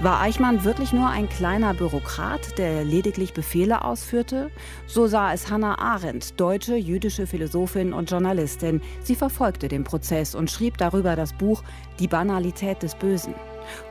War 0.00 0.20
Eichmann 0.20 0.64
wirklich 0.64 0.92
nur 0.92 1.08
ein 1.08 1.28
kleiner 1.28 1.72
Bürokrat, 1.72 2.58
der 2.58 2.84
lediglich 2.84 3.32
Befehle 3.32 3.84
ausführte? 3.84 4.50
So 4.86 5.06
sah 5.06 5.32
es 5.32 5.50
Hannah 5.50 5.78
Arendt, 5.78 6.38
deutsche 6.40 6.74
jüdische 6.74 7.26
Philosophin 7.26 7.92
und 7.92 8.10
Journalistin. 8.10 8.82
Sie 9.02 9.14
verfolgte 9.14 9.68
den 9.68 9.84
Prozess 9.84 10.34
und 10.34 10.50
schrieb 10.50 10.78
darüber 10.78 11.14
das 11.14 11.32
Buch 11.32 11.62
Die 12.00 12.08
Banalität 12.08 12.82
des 12.82 12.96
Bösen. 12.96 13.34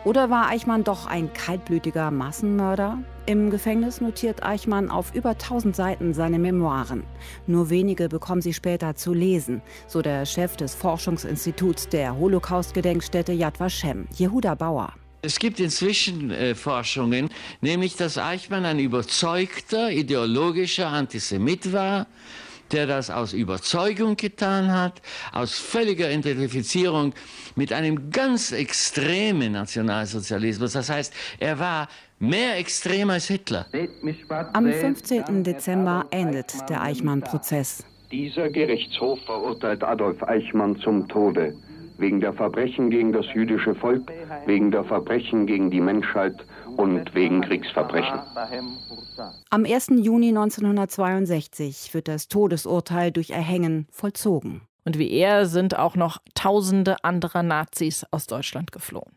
Oder 0.04 0.30
war 0.30 0.48
Eichmann 0.50 0.84
doch 0.84 1.06
ein 1.06 1.32
kaltblütiger 1.34 2.12
Massenmörder? 2.12 3.00
Im 3.26 3.50
Gefängnis 3.50 4.02
notiert 4.02 4.44
Eichmann 4.44 4.90
auf 4.90 5.16
über 5.16 5.30
1000 5.30 5.76
Seiten 5.76 6.14
seine 6.14 6.40
Memoiren. 6.40 7.04
Nur 7.48 7.70
wenige 7.70 8.10
bekommen 8.10 8.42
sie 8.42 8.54
später 8.54 8.96
zu 8.96 9.14
lesen, 9.14 9.62
so 9.88 10.02
der 10.02 10.26
Chef 10.26 10.58
des 10.58 10.76
Forschungsinstituts 10.76 11.88
der 11.88 12.18
Holocaust-Gedenkstätte 12.18 13.32
Yad 13.32 13.60
Vashem, 13.60 14.08
Jehuda 14.14 14.56
Bauer. 14.56 14.94
Es 15.22 15.40
gibt 15.40 15.62
inzwischen 15.62 16.32
äh, 16.32 16.54
Forschungen, 16.54 17.30
nämlich 17.62 17.96
dass 17.96 18.18
Eichmann 18.18 18.66
ein 18.66 18.80
überzeugter 18.80 19.90
ideologischer 19.90 20.90
Antisemit 20.90 21.72
war, 21.72 22.08
der 22.72 22.88
das 22.88 23.10
aus 23.10 23.34
Überzeugung 23.34 24.16
getan 24.16 24.72
hat, 24.72 25.02
aus 25.32 25.58
völliger 25.60 26.12
Identifizierung 26.12 27.14
mit 27.56 27.72
einem 27.72 28.10
ganz 28.10 28.52
extremen 28.52 29.54
Nationalsozialismus. 29.54 30.74
Das 30.74 30.90
heißt, 30.90 31.14
er 31.40 31.60
war 31.60 31.88
mehr 32.20 32.58
extrem 32.58 33.10
als 33.10 33.28
Hitler. 33.28 33.68
Am 34.54 34.72
15. 34.72 35.44
Dezember 35.44 36.06
endet 36.12 36.54
der 36.70 36.82
Eichmann-Prozess. 36.82 37.84
Dieser 38.12 38.50
Gerichtshof 38.50 39.20
verurteilt 39.26 39.84
Adolf 39.84 40.22
Eichmann 40.24 40.78
zum 40.78 41.08
Tode 41.08 41.56
wegen 41.98 42.22
der 42.22 42.34
Verbrechen 42.34 42.90
gegen 42.90 43.14
das 43.14 43.26
jüdische 43.34 43.76
Volk, 43.76 44.12
wegen 44.46 44.72
der 44.72 44.84
Verbrechen 44.84 45.46
gegen 45.46 45.72
die 45.72 45.82
Menschheit 45.82 46.36
und 46.78 47.14
wegen 47.14 47.42
Kriegsverbrechen. 47.42 48.20
Am 49.50 49.66
1. 49.66 49.88
Juni 50.02 50.30
1962 50.30 51.94
wird 51.94 52.08
das 52.08 52.28
Todesurteil 52.28 53.12
durch 53.12 53.30
Erhängen 53.30 53.88
vollzogen. 53.92 54.62
Und 54.86 54.98
wie 54.98 55.12
er 55.12 55.46
sind 55.46 55.78
auch 55.78 55.96
noch 55.96 56.18
tausende 56.36 57.04
anderer 57.04 57.44
Nazis 57.44 58.06
aus 58.12 58.28
Deutschland 58.28 58.72
geflohen. 58.72 59.14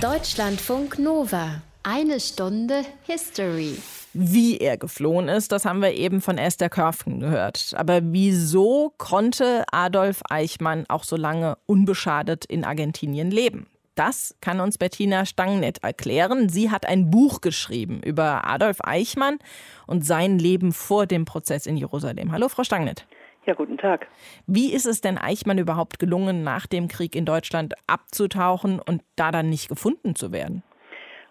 Deutschlandfunk 0.00 0.98
Nova. 0.98 1.62
Eine 1.82 2.20
Stunde 2.20 2.82
History. 3.02 3.76
Wie 4.12 4.58
er 4.58 4.76
geflohen 4.76 5.28
ist, 5.28 5.52
das 5.52 5.64
haben 5.64 5.82
wir 5.82 5.92
eben 5.92 6.20
von 6.20 6.36
Esther 6.36 6.68
Körfen 6.68 7.20
gehört. 7.20 7.74
Aber 7.76 8.00
wieso 8.02 8.92
konnte 8.98 9.64
Adolf 9.70 10.22
Eichmann 10.28 10.84
auch 10.88 11.04
so 11.04 11.16
lange 11.16 11.58
unbeschadet 11.66 12.44
in 12.44 12.64
Argentinien 12.64 13.30
leben? 13.30 13.66
Das 13.94 14.34
kann 14.40 14.60
uns 14.60 14.78
Bettina 14.78 15.26
Stangnett 15.26 15.82
erklären. 15.82 16.48
Sie 16.48 16.70
hat 16.70 16.86
ein 16.86 17.10
Buch 17.10 17.40
geschrieben 17.40 18.00
über 18.02 18.48
Adolf 18.48 18.78
Eichmann 18.82 19.38
und 19.86 20.04
sein 20.04 20.38
Leben 20.38 20.72
vor 20.72 21.06
dem 21.06 21.24
Prozess 21.24 21.66
in 21.66 21.76
Jerusalem. 21.76 22.32
Hallo, 22.32 22.48
Frau 22.48 22.64
Stangnett. 22.64 23.06
Ja, 23.46 23.54
guten 23.54 23.78
Tag. 23.78 24.06
Wie 24.46 24.72
ist 24.72 24.86
es 24.86 25.00
denn 25.00 25.18
Eichmann 25.18 25.58
überhaupt 25.58 25.98
gelungen, 25.98 26.42
nach 26.42 26.66
dem 26.66 26.88
Krieg 26.88 27.14
in 27.14 27.24
Deutschland 27.24 27.74
abzutauchen 27.86 28.80
und 28.80 29.02
da 29.16 29.30
dann 29.30 29.48
nicht 29.48 29.68
gefunden 29.68 30.14
zu 30.14 30.32
werden? 30.32 30.62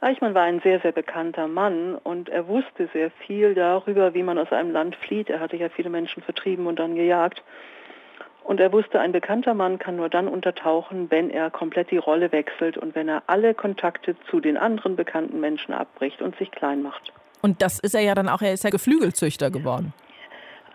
Eichmann 0.01 0.34
war 0.34 0.44
ein 0.44 0.62
sehr, 0.62 0.79
sehr 0.79 0.94
bekannter 0.94 1.48
Mann 1.48 1.96
und 1.96 2.29
er 2.29 2.48
wusste 2.48 2.89
sehr 2.94 3.12
viel 3.25 3.53
darüber, 3.53 4.13
wie 4.13 4.24
man 4.24 4.38
aus 4.38 4.51
einem 4.51 4.72
Land 4.72 4.96
flieht. 4.96 5.29
Er 5.29 5.41
hatte 5.41 5.58
ja 5.58 5.68
viele 5.70 5.89
Menschen 5.89 6.24
vertrieben 6.24 6.68
und 6.68 6.79
dann 6.79 6.96
gejagt. 6.96 7.44
Und 8.44 8.60
er 8.60 8.72
wusste, 8.72 9.00
ein 9.00 9.12
bekannter 9.12 9.53
Mann 9.53 9.77
kann 9.77 9.98
nur 9.98 10.10
dann 10.10 10.27
untertauchen, 10.27 11.12
wenn 11.12 11.29
er 11.29 11.51
komplett 11.51 11.91
die 11.91 11.98
Rolle 11.98 12.32
wechselt 12.32 12.77
und 12.77 12.96
wenn 12.96 13.10
er 13.10 13.24
alle 13.27 13.53
Kontakte 13.53 14.15
zu 14.29 14.39
den 14.39 14.58
anderen 14.58 14.96
bekannten 14.96 15.39
Menschen 15.39 15.74
abbricht 15.74 16.22
und 16.22 16.36
sich 16.38 16.50
klein 16.50 16.82
macht. 16.82 17.12
Und 17.41 17.62
das 17.62 17.79
ist 17.79 17.94
er 17.94 18.01
ja 18.01 18.15
dann 18.15 18.29
auch, 18.29 18.41
er 18.41 18.53
ist 18.53 18.63
ja 18.63 18.70
Geflügelzüchter 18.70 19.51
geworden. 19.51 19.94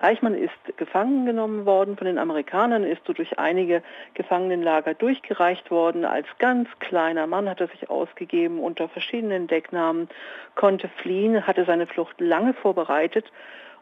Eichmann 0.05 0.35
ist 0.35 0.53
gefangen 0.77 1.27
genommen 1.27 1.67
worden 1.67 1.97
von 1.97 2.07
den 2.07 2.19
Amerikanern, 2.19 2.85
ist 2.85 3.05
so 3.07 3.13
durch 3.13 3.39
einige 3.39 3.83
Gefangenenlager 4.15 4.95
durchgereicht 4.95 5.71
worden. 5.71 6.05
Als 6.05 6.27
ganz 6.39 6.69
kleiner 6.79 7.27
Mann 7.27 7.49
hat 7.49 7.61
er 7.61 7.69
sich 7.69 7.89
ausgegeben 7.89 8.61
unter 8.61 8.89
verschiedenen 8.89 9.47
Decknamen, 9.47 10.09
konnte 10.55 10.89
fliehen, 10.89 11.47
hatte 11.47 11.65
seine 11.65 11.87
Flucht 11.87 12.21
lange 12.21 12.53
vorbereitet 12.53 13.33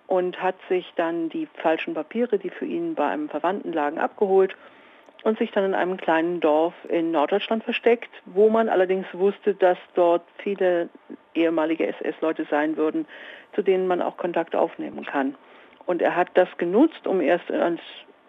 und 0.07 0.41
hat 0.41 0.57
sich 0.69 0.93
dann 0.97 1.29
die 1.29 1.49
falschen 1.55 1.95
Papiere, 1.95 2.39
die 2.39 2.51
für 2.51 2.67
ihn 2.67 2.95
bei 2.95 3.09
einem 3.09 3.29
Verwandten 3.29 3.73
lagen, 3.73 3.99
abgeholt 3.99 4.57
und 5.25 5.39
sich 5.39 5.51
dann 5.51 5.65
in 5.65 5.75
einem 5.75 5.97
kleinen 5.97 6.41
Dorf 6.41 6.75
in 6.89 7.11
Norddeutschland 7.11 7.65
versteckt, 7.65 8.11
wo 8.27 8.49
man 8.49 8.69
allerdings 8.69 9.07
wusste, 9.13 9.55
dass 9.55 9.79
dort 9.95 10.23
viele 10.39 10.89
ehemalige 11.35 11.87
SS-Leute 11.87 12.47
sein 12.51 12.77
würden, 12.77 13.07
zu 13.55 13.63
denen 13.63 13.87
man 13.87 14.03
auch 14.03 14.17
Kontakt 14.17 14.55
aufnehmen 14.55 15.05
kann. 15.05 15.35
Und 15.87 16.03
er 16.03 16.17
hat 16.17 16.29
das 16.35 16.49
genutzt, 16.59 17.07
um 17.07 17.21
erst 17.21 17.51
als, 17.51 17.81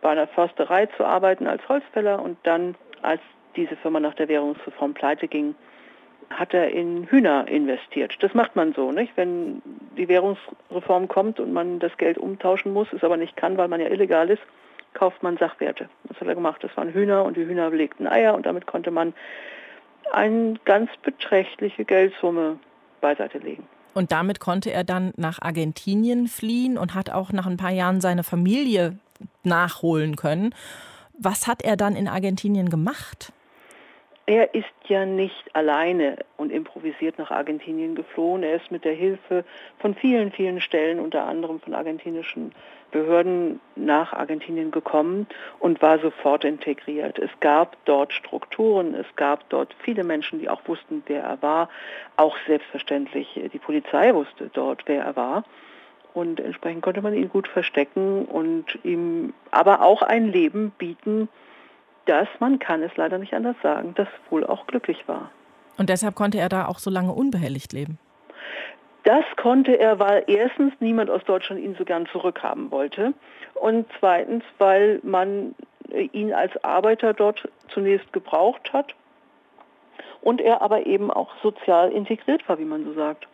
bei 0.01 0.11
einer 0.11 0.27
Försterei 0.27 0.87
zu 0.97 1.05
arbeiten 1.05 1.47
als 1.47 1.67
Holzfäller 1.69 2.21
und 2.21 2.37
dann, 2.43 2.75
als 3.01 3.21
diese 3.55 3.75
Firma 3.75 3.99
nach 3.99 4.15
der 4.15 4.27
Währungsreform 4.27 4.93
pleite 4.93 5.27
ging, 5.27 5.55
hat 6.29 6.53
er 6.53 6.69
in 6.69 7.05
Hühner 7.05 7.47
investiert. 7.47 8.15
Das 8.21 8.33
macht 8.33 8.55
man 8.55 8.73
so, 8.73 8.91
nicht? 8.91 9.15
Wenn 9.15 9.61
die 9.97 10.07
Währungsreform 10.07 11.07
kommt 11.07 11.39
und 11.39 11.53
man 11.53 11.79
das 11.79 11.95
Geld 11.97 12.17
umtauschen 12.17 12.73
muss, 12.73 12.91
es 12.91 13.03
aber 13.03 13.17
nicht 13.17 13.35
kann, 13.35 13.57
weil 13.57 13.67
man 13.67 13.81
ja 13.81 13.87
illegal 13.87 14.29
ist, 14.29 14.41
kauft 14.93 15.23
man 15.23 15.37
Sachwerte. 15.37 15.89
Das 16.05 16.19
hat 16.19 16.27
er 16.27 16.35
gemacht. 16.35 16.63
Das 16.63 16.75
waren 16.77 16.93
Hühner 16.93 17.23
und 17.23 17.37
die 17.37 17.45
Hühner 17.45 17.69
legten 17.69 18.07
Eier 18.07 18.35
und 18.35 18.45
damit 18.45 18.65
konnte 18.65 18.91
man 18.91 19.13
eine 20.11 20.55
ganz 20.65 20.89
beträchtliche 20.97 21.85
Geldsumme 21.85 22.59
beiseite 23.01 23.39
legen. 23.39 23.67
Und 23.93 24.11
damit 24.11 24.39
konnte 24.39 24.71
er 24.71 24.83
dann 24.83 25.13
nach 25.17 25.41
Argentinien 25.41 26.27
fliehen 26.27 26.77
und 26.77 26.95
hat 26.95 27.09
auch 27.09 27.31
nach 27.31 27.45
ein 27.45 27.57
paar 27.57 27.71
Jahren 27.71 28.01
seine 28.01 28.23
Familie 28.23 28.97
nachholen 29.43 30.15
können. 30.15 30.53
Was 31.17 31.47
hat 31.47 31.61
er 31.61 31.77
dann 31.77 31.95
in 31.95 32.07
Argentinien 32.07 32.69
gemacht? 32.69 33.31
Er 34.25 34.53
ist 34.53 34.65
ja 34.87 35.05
nicht 35.05 35.53
alleine 35.53 36.17
und 36.37 36.49
improvisiert 36.49 37.17
nach 37.17 37.29
Argentinien 37.29 37.93
geflohen. 37.93 38.43
Er 38.43 38.55
ist 38.55 38.71
mit 38.71 38.85
der 38.85 38.93
Hilfe 38.93 39.43
von 39.79 39.95
vielen, 39.95 40.31
vielen 40.31 40.61
Stellen, 40.61 40.99
unter 40.99 41.25
anderem 41.25 41.59
von 41.59 41.73
argentinischen 41.73 42.53
Behörden, 42.93 43.59
nach 43.75 44.13
Argentinien 44.13 44.71
gekommen 44.71 45.27
und 45.59 45.81
war 45.81 45.99
sofort 45.99 46.45
integriert. 46.45 47.19
Es 47.19 47.31
gab 47.41 47.75
dort 47.85 48.13
Strukturen, 48.13 48.93
es 48.93 49.07
gab 49.17 49.49
dort 49.49 49.75
viele 49.83 50.03
Menschen, 50.03 50.39
die 50.39 50.49
auch 50.49 50.61
wussten, 50.65 51.03
wer 51.07 51.23
er 51.23 51.41
war. 51.41 51.69
Auch 52.15 52.37
selbstverständlich 52.47 53.27
die 53.51 53.59
Polizei 53.59 54.13
wusste 54.13 54.49
dort, 54.53 54.83
wer 54.85 55.03
er 55.03 55.15
war. 55.15 55.43
Und 56.13 56.39
entsprechend 56.39 56.83
konnte 56.83 57.01
man 57.01 57.15
ihn 57.15 57.29
gut 57.29 57.47
verstecken 57.47 58.25
und 58.25 58.65
ihm 58.83 59.33
aber 59.49 59.81
auch 59.81 60.03
ein 60.03 60.31
Leben 60.31 60.71
bieten, 60.77 61.27
das, 62.05 62.27
man 62.39 62.59
kann 62.59 62.83
es 62.83 62.95
leider 62.95 63.17
nicht 63.17 63.33
anders 63.33 63.55
sagen, 63.63 63.93
das 63.95 64.07
wohl 64.29 64.45
auch 64.45 64.67
glücklich 64.67 65.07
war. 65.07 65.31
Und 65.77 65.89
deshalb 65.89 66.15
konnte 66.15 66.37
er 66.37 66.49
da 66.49 66.67
auch 66.67 66.79
so 66.79 66.89
lange 66.89 67.11
unbehelligt 67.11 67.73
leben? 67.73 67.97
Das 69.03 69.25
konnte 69.35 69.77
er, 69.77 69.99
weil 69.99 70.23
erstens 70.27 70.73
niemand 70.79 71.09
aus 71.09 71.23
Deutschland 71.25 71.61
ihn 71.61 71.75
so 71.77 71.83
gern 71.83 72.05
zurückhaben 72.07 72.71
wollte 72.71 73.13
und 73.55 73.85
zweitens, 73.99 74.43
weil 74.57 74.99
man 75.03 75.55
ihn 76.13 76.33
als 76.33 76.51
Arbeiter 76.63 77.13
dort 77.13 77.47
zunächst 77.73 78.11
gebraucht 78.13 78.71
hat 78.71 78.95
und 80.21 80.39
er 80.41 80.61
aber 80.61 80.85
eben 80.85 81.11
auch 81.11 81.29
sozial 81.41 81.91
integriert 81.91 82.47
war, 82.47 82.57
wie 82.59 82.65
man 82.65 82.85
so 82.85 82.93
sagt. 82.93 83.27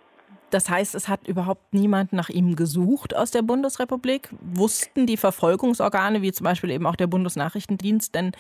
Das 0.50 0.70
heißt, 0.70 0.96
es 0.96 1.08
hat 1.08 1.28
überhaupt 1.28 1.74
niemand 1.74 2.12
nach 2.12 2.30
ihm 2.30 2.56
gesucht 2.56 3.16
aus 3.16 3.30
der 3.30 3.44
Bundesrepublik? 3.44 4.30
Wussten 4.42 5.06
die 5.06 5.18
Verfolgungsorgane, 5.18 6.24
wie 6.24 6.32
zum 6.32 6.46
Beispiel 6.46 6.72
eben 6.72 6.88
auch 6.88 6.96
der 6.96 7.06
Bundesnachrichtendienst, 7.06 8.16
denn 8.16 8.32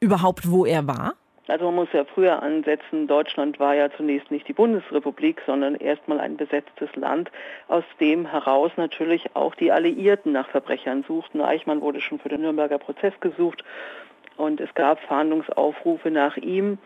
überhaupt, 0.00 0.50
wo 0.50 0.66
er 0.66 0.88
war? 0.88 1.14
Also 1.48 1.66
man 1.66 1.76
muss 1.76 1.92
ja 1.92 2.04
früher 2.04 2.42
ansetzen, 2.42 3.06
Deutschland 3.06 3.60
war 3.60 3.74
ja 3.74 3.88
zunächst 3.90 4.30
nicht 4.30 4.48
die 4.48 4.52
Bundesrepublik, 4.52 5.40
sondern 5.46 5.76
erstmal 5.76 6.18
ein 6.18 6.36
besetztes 6.36 6.94
Land, 6.96 7.30
aus 7.68 7.84
dem 8.00 8.26
heraus 8.26 8.72
natürlich 8.76 9.34
auch 9.34 9.54
die 9.54 9.70
Alliierten 9.70 10.32
nach 10.32 10.48
Verbrechern 10.48 11.04
suchten. 11.06 11.40
Eichmann 11.40 11.80
wurde 11.80 12.00
schon 12.00 12.18
für 12.18 12.28
den 12.28 12.40
Nürnberger 12.40 12.78
Prozess 12.78 13.14
gesucht 13.20 13.62
und 14.36 14.60
es 14.60 14.74
gab 14.74 15.00
Fahndungsaufrufe 15.00 16.10
nach 16.10 16.36
ihm. 16.36 16.78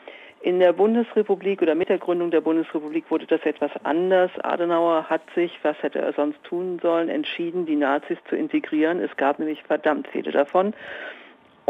In 0.43 0.59
der 0.59 0.73
Bundesrepublik 0.73 1.61
oder 1.61 1.75
mit 1.75 1.91
der 1.91 1.99
Gründung 1.99 2.31
der 2.31 2.41
Bundesrepublik 2.41 3.11
wurde 3.11 3.27
das 3.27 3.43
etwas 3.43 3.71
anders. 3.85 4.31
Adenauer 4.43 5.11
hat 5.11 5.21
sich, 5.35 5.59
was 5.63 5.77
hätte 5.83 5.99
er 5.99 6.15
sonst 6.15 6.43
tun 6.45 6.79
sollen, 6.83 7.11
entschieden, 7.11 7.67
die 7.67 7.77
Nazis 7.77 8.17
zu 8.29 8.37
integrieren. 8.37 9.01
Es 9.01 9.15
gab 9.19 9.39
nämlich 9.39 9.63
verdammt 9.63 10.09
viele 10.09 10.33
davon. 10.33 10.73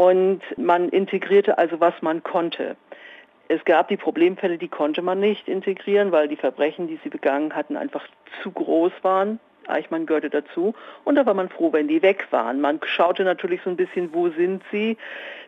Und 0.01 0.41
man 0.57 0.89
integrierte 0.89 1.59
also, 1.59 1.79
was 1.79 1.93
man 2.01 2.23
konnte. 2.23 2.75
Es 3.49 3.63
gab 3.65 3.87
die 3.87 3.97
Problemfälle, 3.97 4.57
die 4.57 4.67
konnte 4.67 5.03
man 5.03 5.19
nicht 5.19 5.47
integrieren, 5.47 6.11
weil 6.11 6.27
die 6.27 6.37
Verbrechen, 6.37 6.87
die 6.87 6.99
sie 7.03 7.09
begangen 7.09 7.53
hatten, 7.53 7.77
einfach 7.77 8.03
zu 8.41 8.49
groß 8.49 8.91
waren. 9.03 9.39
Eichmann 9.67 10.07
gehörte 10.07 10.31
dazu. 10.31 10.73
Und 11.03 11.17
da 11.17 11.27
war 11.27 11.35
man 11.35 11.49
froh, 11.49 11.71
wenn 11.71 11.87
die 11.87 12.01
weg 12.01 12.25
waren. 12.31 12.61
Man 12.61 12.79
schaute 12.83 13.23
natürlich 13.23 13.61
so 13.63 13.69
ein 13.69 13.75
bisschen, 13.75 14.11
wo 14.11 14.29
sind 14.29 14.63
sie? 14.71 14.97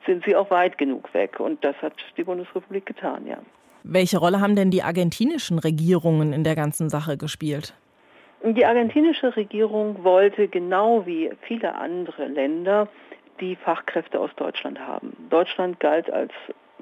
Sind 0.05 0.23
sie 0.23 0.35
auch 0.35 0.51
weit 0.51 0.77
genug 0.77 1.11
weg? 1.15 1.39
Und 1.39 1.65
das 1.65 1.75
hat 1.81 1.93
die 2.15 2.23
Bundesrepublik 2.23 2.85
getan, 2.85 3.25
ja. 3.25 3.39
Welche 3.81 4.19
Rolle 4.19 4.39
haben 4.39 4.55
denn 4.55 4.69
die 4.69 4.83
argentinischen 4.83 5.57
Regierungen 5.57 6.31
in 6.31 6.43
der 6.43 6.53
ganzen 6.53 6.89
Sache 6.89 7.17
gespielt? 7.17 7.73
Die 8.43 8.65
argentinische 8.67 9.35
Regierung 9.35 10.03
wollte 10.03 10.47
genau 10.47 11.07
wie 11.07 11.31
viele 11.41 11.73
andere 11.73 12.27
Länder 12.27 12.87
die 13.43 13.55
Fachkräfte 13.57 14.19
aus 14.19 14.31
Deutschland 14.37 14.79
haben. 14.79 15.15
Deutschland 15.29 15.79
galt 15.81 16.09
als 16.09 16.31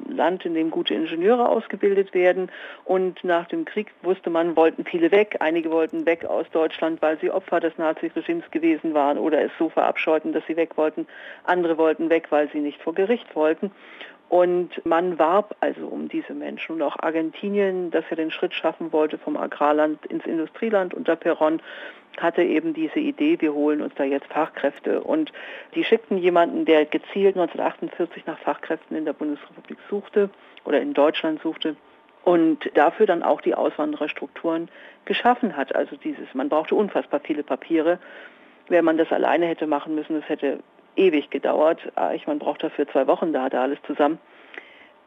Land, 0.08 0.46
in 0.46 0.53
dem 0.53 0.70
gute 0.70 0.94
Ingenieure 0.94 1.50
ausgebildet 1.50 2.13
werden. 2.13 2.51
Und 2.86 3.24
nach 3.24 3.48
dem 3.48 3.65
Krieg 3.65 3.91
wusste 4.03 4.30
man, 4.30 4.56
wollten 4.56 4.86
viele 4.86 5.12
weg. 5.12 5.38
Einige 5.39 5.72
wollten 5.72 6.06
weg 6.06 6.25
aus 6.25 6.46
Deutschland, 6.51 7.01
weil 7.01 7.20
sie 7.20 7.32
Opfer 7.32 7.60
des 7.60 7.77
Naziregimes 7.77 8.50
gewesen 8.51 8.94
waren 8.94 9.18
oder 9.18 9.44
es 9.44 9.51
so 9.58 9.70
verabscheuten, 9.70 10.34
dass 10.34 10.46
sie 10.48 10.56
weg 10.56 10.77
wollten. 10.77 11.08
Andere 11.44 11.77
wollten 11.77 12.10
weg, 12.10 12.27
weil 12.30 12.50
sie 12.51 12.60
nicht 12.60 12.82
vor 12.82 12.94
Gericht 12.94 13.36
wollten. 13.36 13.72
Und 14.31 14.85
man 14.85 15.19
warb 15.19 15.57
also 15.59 15.88
um 15.88 16.07
diese 16.07 16.33
Menschen. 16.33 16.75
Und 16.75 16.81
auch 16.83 16.95
Argentinien, 16.97 17.91
das 17.91 18.05
ja 18.09 18.15
den 18.15 18.31
Schritt 18.31 18.53
schaffen 18.53 18.93
wollte 18.93 19.17
vom 19.17 19.35
Agrarland 19.35 20.05
ins 20.05 20.25
Industrieland 20.25 20.93
unter 20.93 21.15
Perón, 21.15 21.59
hatte 22.17 22.41
eben 22.41 22.73
diese 22.73 23.00
Idee, 23.00 23.41
wir 23.41 23.53
holen 23.53 23.81
uns 23.81 23.93
da 23.95 24.05
jetzt 24.05 24.27
Fachkräfte. 24.27 25.01
Und 25.01 25.33
die 25.75 25.83
schickten 25.83 26.17
jemanden, 26.17 26.63
der 26.63 26.85
gezielt 26.85 27.35
1948 27.35 28.25
nach 28.25 28.39
Fachkräften 28.39 28.95
in 28.95 29.03
der 29.03 29.11
Bundesrepublik 29.11 29.79
suchte 29.89 30.29
oder 30.63 30.79
in 30.79 30.93
Deutschland 30.93 31.41
suchte 31.41 31.75
und 32.23 32.71
dafür 32.75 33.07
dann 33.07 33.23
auch 33.23 33.41
die 33.41 33.55
Auswandererstrukturen 33.55 34.69
geschaffen 35.03 35.57
hat. 35.57 35.75
Also 35.75 35.97
dieses, 35.97 36.33
man 36.33 36.47
brauchte 36.47 36.75
unfassbar 36.75 37.19
viele 37.21 37.43
Papiere. 37.43 38.00
Wenn 38.69 38.85
man 38.85 38.97
das 38.97 39.11
alleine 39.11 39.47
hätte 39.47 39.67
machen 39.67 39.93
müssen, 39.93 40.17
das 40.17 40.29
hätte 40.29 40.59
ewig 40.95 41.29
gedauert. 41.29 41.79
Ah, 41.95 42.13
ich, 42.13 42.27
man 42.27 42.39
braucht 42.39 42.63
dafür 42.63 42.88
zwei 42.88 43.07
Wochen, 43.07 43.33
da 43.33 43.43
hatte 43.43 43.60
alles 43.60 43.79
zusammen. 43.86 44.19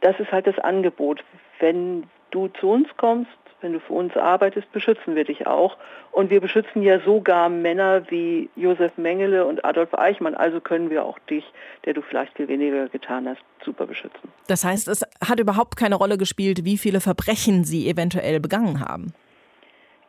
Das 0.00 0.18
ist 0.20 0.32
halt 0.32 0.46
das 0.46 0.58
Angebot. 0.58 1.24
Wenn 1.60 2.04
du 2.30 2.48
zu 2.48 2.68
uns 2.68 2.88
kommst, 2.96 3.30
wenn 3.60 3.72
du 3.72 3.80
für 3.80 3.94
uns 3.94 4.14
arbeitest, 4.16 4.70
beschützen 4.72 5.16
wir 5.16 5.24
dich 5.24 5.46
auch. 5.46 5.78
Und 6.12 6.30
wir 6.30 6.40
beschützen 6.40 6.82
ja 6.82 7.00
sogar 7.00 7.48
Männer 7.48 8.08
wie 8.10 8.50
Josef 8.56 8.92
Mengele 8.98 9.46
und 9.46 9.64
Adolf 9.64 9.94
Eichmann. 9.94 10.34
Also 10.34 10.60
können 10.60 10.90
wir 10.90 11.04
auch 11.04 11.18
dich, 11.30 11.44
der 11.86 11.94
du 11.94 12.02
vielleicht 12.02 12.36
viel 12.36 12.46
weniger 12.46 12.88
getan 12.90 13.26
hast, 13.26 13.40
super 13.64 13.86
beschützen. 13.86 14.30
Das 14.48 14.64
heißt, 14.64 14.86
es 14.88 15.02
hat 15.26 15.40
überhaupt 15.40 15.76
keine 15.76 15.94
Rolle 15.94 16.18
gespielt, 16.18 16.64
wie 16.64 16.76
viele 16.76 17.00
Verbrechen 17.00 17.64
sie 17.64 17.88
eventuell 17.88 18.38
begangen 18.38 18.80
haben. 18.80 19.14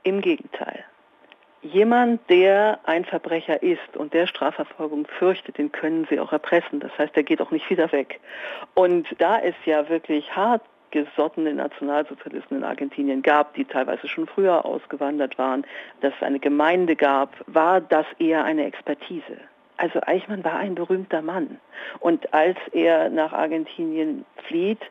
Im 0.04 0.20
Gegenteil. 0.22 0.84
Jemand, 1.72 2.22
der 2.30 2.80
ein 2.84 3.06
Verbrecher 3.06 3.64
ist 3.64 3.98
und 3.98 4.14
der 4.14 4.28
Strafverfolgung 4.28 5.08
fürchtet, 5.08 5.58
den 5.58 5.72
können 5.72 6.06
sie 6.08 6.20
auch 6.20 6.32
erpressen. 6.32 6.80
Das 6.80 6.96
heißt, 6.96 7.16
der 7.16 7.24
geht 7.24 7.42
auch 7.42 7.50
nicht 7.50 7.68
wieder 7.72 7.92
weg. 7.92 8.20
Und 8.76 9.08
da 9.18 9.40
es 9.40 9.56
ja 9.66 9.90
wirklich 9.90 10.36
hart 10.36 10.62
gesottene 10.92 11.56
Nationalsozialisten 11.56 12.58
in 12.58 12.64
Argentinien 12.64 13.24
gab, 13.24 13.56
die 13.56 13.66
teilweise 13.66 14.08
schon 14.08 14.28
früher 14.28 14.64
ausgewandert 14.64 15.40
waren, 15.40 15.66
dass 16.02 16.14
es 16.16 16.24
eine 16.24 16.40
Gemeinde 16.40 16.96
gab, 16.96 17.34
war 17.48 17.82
das 17.82 18.06
eher 18.20 18.44
eine 18.44 18.66
Expertise. 18.66 19.38
Also 19.78 20.00
Eichmann 20.06 20.44
war 20.44 20.58
ein 20.58 20.76
berühmter 20.76 21.24
Mann. 21.24 21.60
Und 22.00 22.32
als 22.32 22.58
er 22.74 23.10
nach 23.10 23.34
Argentinien 23.34 24.24
flieht, 24.48 24.82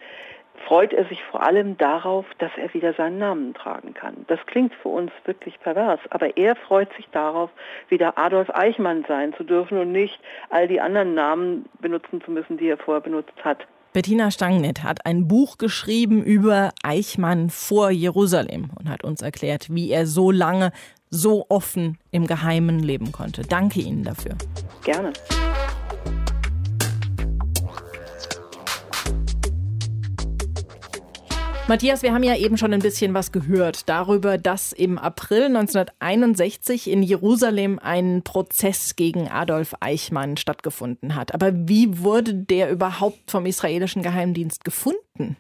freut 0.67 0.93
er 0.93 1.05
sich 1.07 1.23
vor 1.25 1.43
allem 1.43 1.77
darauf, 1.77 2.27
dass 2.39 2.51
er 2.57 2.73
wieder 2.75 2.95
seinen 2.95 3.19
Namen 3.19 3.55
tragen 3.55 3.95
kann. 3.95 4.25
Das 4.29 4.39
klingt 4.47 4.75
für 4.75 4.89
uns 4.89 5.11
wirklich 5.25 5.59
pervers, 5.61 6.01
aber 6.11 6.37
er 6.37 6.57
freut 6.57 6.93
sich 6.97 7.09
darauf, 7.13 7.51
wieder 7.89 8.19
Adolf 8.19 8.51
Eichmann 8.51 9.05
sein 9.07 9.35
zu 9.35 9.45
dürfen 9.45 9.79
und 9.79 9.93
nicht 9.93 10.19
all 10.51 10.69
die 10.69 10.81
anderen 10.81 11.15
Namen 11.15 11.67
benutzen 11.81 12.23
zu 12.25 12.31
müssen, 12.31 12.57
die 12.57 12.69
er 12.69 12.79
vorher 12.79 13.03
benutzt 13.03 13.45
hat. 13.45 13.67
Bettina 13.93 14.33
Stangnit 14.33 14.83
hat 14.83 15.07
ein 15.07 15.29
Buch 15.29 15.57
geschrieben 15.57 16.25
über 16.25 16.73
Eichmann 16.83 17.49
vor 17.49 17.91
Jerusalem 17.91 18.71
und 18.77 18.89
hat 18.89 19.05
uns 19.05 19.23
erklärt, 19.23 19.69
wie 19.71 19.91
er 19.93 20.07
so 20.07 20.33
lange, 20.33 20.73
so 21.11 21.47
offen 21.49 21.99
im 22.11 22.27
Geheimen 22.27 22.81
leben 22.81 23.13
konnte. 23.13 23.43
Danke 23.43 23.81
Ihnen 23.81 24.03
dafür. 24.03 24.37
Gerne. 24.83 25.13
Matthias, 31.67 32.03
wir 32.03 32.13
haben 32.13 32.23
ja 32.23 32.37
eben 32.37 32.59
schon 32.59 32.75
ein 32.75 32.81
bisschen 32.81 33.15
was 33.15 33.33
gehört 33.33 33.89
darüber, 33.89 34.37
dass 34.37 34.73
im 34.73 34.99
April 34.99 35.45
1961 35.45 36.91
in 36.91 37.03
Jerusalem 37.03 37.79
ein 37.79 38.21
Prozess 38.23 38.97
gegen 38.97 39.29
Adolf 39.29 39.75
Eichmann 39.81 40.37
stattgefunden 40.37 41.15
hat. 41.15 41.33
Aber 41.33 41.53
wie 41.55 42.01
wurde 42.01 42.35
der 42.35 42.71
überhaupt 42.71 43.31
vom 43.31 43.47
israelischen 43.47 44.03
Geheimdienst 44.03 44.63
gefunden? 44.63 45.37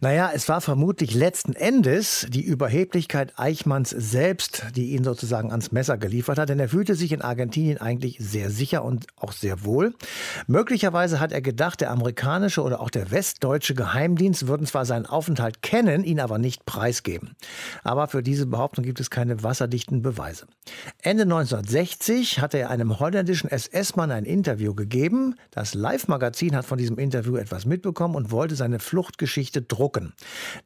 Naja, 0.00 0.30
es 0.32 0.48
war 0.48 0.60
vermutlich 0.60 1.12
letzten 1.12 1.52
Endes 1.52 2.26
die 2.30 2.44
Überheblichkeit 2.44 3.32
Eichmanns 3.36 3.90
selbst, 3.90 4.64
die 4.76 4.92
ihn 4.92 5.02
sozusagen 5.02 5.50
ans 5.50 5.72
Messer 5.72 5.98
geliefert 5.98 6.38
hat, 6.38 6.48
denn 6.48 6.60
er 6.60 6.68
fühlte 6.68 6.94
sich 6.94 7.10
in 7.10 7.20
Argentinien 7.20 7.78
eigentlich 7.78 8.18
sehr 8.20 8.50
sicher 8.50 8.84
und 8.84 9.08
auch 9.16 9.32
sehr 9.32 9.64
wohl. 9.64 9.94
Möglicherweise 10.46 11.18
hat 11.18 11.32
er 11.32 11.42
gedacht, 11.42 11.80
der 11.80 11.90
amerikanische 11.90 12.62
oder 12.62 12.80
auch 12.80 12.90
der 12.90 13.10
westdeutsche 13.10 13.74
Geheimdienst 13.74 14.46
würden 14.46 14.66
zwar 14.66 14.84
seinen 14.84 15.06
Aufenthalt 15.06 15.57
kennen, 15.62 16.04
ihn 16.04 16.20
aber 16.20 16.38
nicht 16.38 16.66
preisgeben. 16.66 17.36
Aber 17.82 18.08
für 18.08 18.22
diese 18.22 18.46
Behauptung 18.46 18.84
gibt 18.84 19.00
es 19.00 19.10
keine 19.10 19.42
wasserdichten 19.42 20.02
Beweise. 20.02 20.46
Ende 21.02 21.22
1960 21.24 22.40
hatte 22.40 22.58
er 22.58 22.70
einem 22.70 22.98
holländischen 23.00 23.50
SS-Mann 23.50 24.10
ein 24.10 24.24
Interview 24.24 24.74
gegeben. 24.74 25.34
Das 25.50 25.74
Live-Magazin 25.74 26.56
hat 26.56 26.64
von 26.64 26.78
diesem 26.78 26.98
Interview 26.98 27.36
etwas 27.36 27.66
mitbekommen 27.66 28.14
und 28.14 28.30
wollte 28.30 28.56
seine 28.56 28.78
Fluchtgeschichte 28.78 29.62
drucken. 29.62 30.14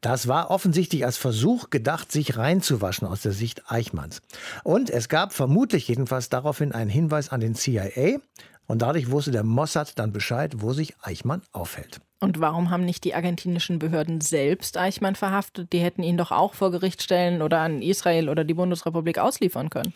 Das 0.01 0.27
war 0.27 0.51
offensichtlich 0.51 1.05
als 1.05 1.17
Versuch 1.17 1.69
gedacht, 1.69 2.11
sich 2.11 2.37
reinzuwaschen 2.37 3.07
aus 3.07 3.21
der 3.21 3.31
Sicht 3.31 3.71
Eichmanns. 3.71 4.21
Und 4.63 4.89
es 4.89 5.09
gab 5.09 5.33
vermutlich 5.33 5.87
jedenfalls 5.87 6.29
daraufhin 6.29 6.71
einen 6.71 6.89
Hinweis 6.89 7.29
an 7.29 7.39
den 7.39 7.55
CIA. 7.55 8.19
Und 8.65 8.81
dadurch 8.81 9.11
wusste 9.11 9.31
der 9.31 9.43
Mossad 9.43 9.99
dann 9.99 10.13
Bescheid, 10.13 10.55
wo 10.57 10.73
sich 10.73 10.95
Eichmann 11.01 11.41
aufhält. 11.51 11.99
Und 12.23 12.39
warum 12.39 12.69
haben 12.69 12.85
nicht 12.85 13.03
die 13.03 13.15
argentinischen 13.15 13.79
Behörden 13.79 14.21
selbst 14.21 14.77
Eichmann 14.77 15.15
verhaftet? 15.15 15.73
Die 15.73 15.79
hätten 15.79 16.03
ihn 16.03 16.15
doch 16.15 16.31
auch 16.31 16.53
vor 16.53 16.71
Gericht 16.71 17.03
stellen 17.03 17.41
oder 17.41 17.59
an 17.59 17.81
Israel 17.81 18.29
oder 18.29 18.45
die 18.45 18.53
Bundesrepublik 18.53 19.19
ausliefern 19.19 19.69
können. 19.69 19.91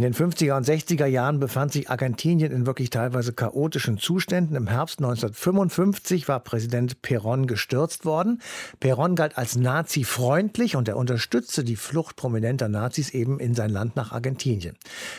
In 0.00 0.04
den 0.04 0.14
50er 0.14 0.56
und 0.56 0.66
60er 0.66 1.04
Jahren 1.04 1.40
befand 1.40 1.74
sich 1.74 1.90
Argentinien 1.90 2.52
in 2.52 2.64
wirklich 2.64 2.88
teilweise 2.88 3.34
chaotischen 3.34 3.98
Zuständen. 3.98 4.56
Im 4.56 4.66
Herbst 4.66 4.98
1955 4.98 6.26
war 6.26 6.40
Präsident 6.40 7.02
Perón 7.02 7.44
gestürzt 7.44 8.06
worden. 8.06 8.40
Perón 8.80 9.14
galt 9.14 9.36
als 9.36 9.56
Nazi-freundlich 9.56 10.74
und 10.74 10.88
er 10.88 10.96
unterstützte 10.96 11.64
die 11.64 11.76
Flucht 11.76 12.16
prominenter 12.16 12.70
Nazis 12.70 13.10
eben 13.10 13.38
in 13.40 13.54
sein 13.54 13.68
Land 13.68 13.94
nach 13.94 14.10
Argentinien. 14.12 14.78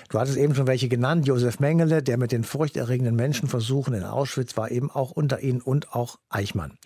Du 0.10 0.18
hattest 0.18 0.38
eben 0.38 0.56
schon 0.56 0.66
welche 0.66 0.90
genannt. 0.90 1.28
Josef 1.28 1.60
Mengele, 1.60 2.02
der 2.02 2.18
mit 2.18 2.32
den 2.32 2.44
furchterregenden 2.44 3.16
Menschenversuchen 3.16 3.94
in 3.94 4.04
Auschwitz 4.04 4.58
war 4.58 4.72
eben 4.72 4.90
auch 4.90 5.12
unter 5.12 5.44
ihnen 5.44 5.62
und 5.62 5.94
auch 5.94 6.18
Eichmann. 6.32 6.80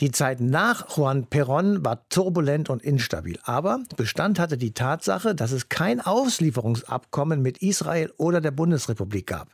Die 0.00 0.10
Zeit 0.10 0.40
nach 0.40 0.96
Juan 0.96 1.26
Perón 1.26 1.84
war 1.84 2.08
turbulent 2.08 2.68
und 2.68 2.82
instabil. 2.82 3.38
Aber 3.44 3.78
Bestand 3.96 4.40
hatte 4.40 4.58
die 4.58 4.74
Tatsache, 4.74 5.36
dass 5.36 5.52
es 5.52 5.68
kein 5.68 6.00
Auslieferungsabkommen 6.00 7.27
mit 7.36 7.58
Israel 7.58 8.12
oder 8.16 8.40
der 8.40 8.50
Bundesrepublik 8.50 9.26
gab. 9.26 9.48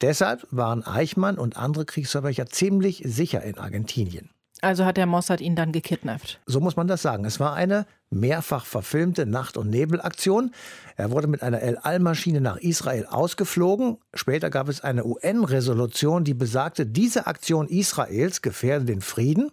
Deshalb 0.00 0.46
waren 0.50 0.84
Eichmann 0.84 1.38
und 1.38 1.56
andere 1.56 1.84
Kriegsverbrecher 1.84 2.46
ziemlich 2.46 3.02
sicher 3.04 3.42
in 3.42 3.58
Argentinien. 3.58 4.30
Also 4.60 4.84
hat 4.84 4.96
der 4.96 5.06
Mossad 5.06 5.40
ihn 5.40 5.56
dann 5.56 5.72
gekidnappt. 5.72 6.40
So 6.46 6.60
muss 6.60 6.76
man 6.76 6.86
das 6.86 7.02
sagen. 7.02 7.24
Es 7.24 7.38
war 7.38 7.54
eine 7.54 7.86
mehrfach 8.14 8.66
verfilmte 8.66 9.26
Nacht- 9.26 9.56
und 9.56 9.70
Nebelaktion. 9.70 10.52
Er 10.96 11.10
wurde 11.10 11.26
mit 11.26 11.42
einer 11.42 11.60
El 11.60 11.76
Al-Maschine 11.78 12.40
nach 12.40 12.56
Israel 12.58 13.06
ausgeflogen. 13.06 13.98
Später 14.14 14.48
gab 14.50 14.68
es 14.68 14.82
eine 14.82 15.04
UN-Resolution, 15.04 16.24
die 16.24 16.34
besagte, 16.34 16.86
diese 16.86 17.26
Aktion 17.26 17.66
Israels 17.66 18.42
gefährde 18.42 18.84
den 18.84 19.00
Frieden. 19.00 19.50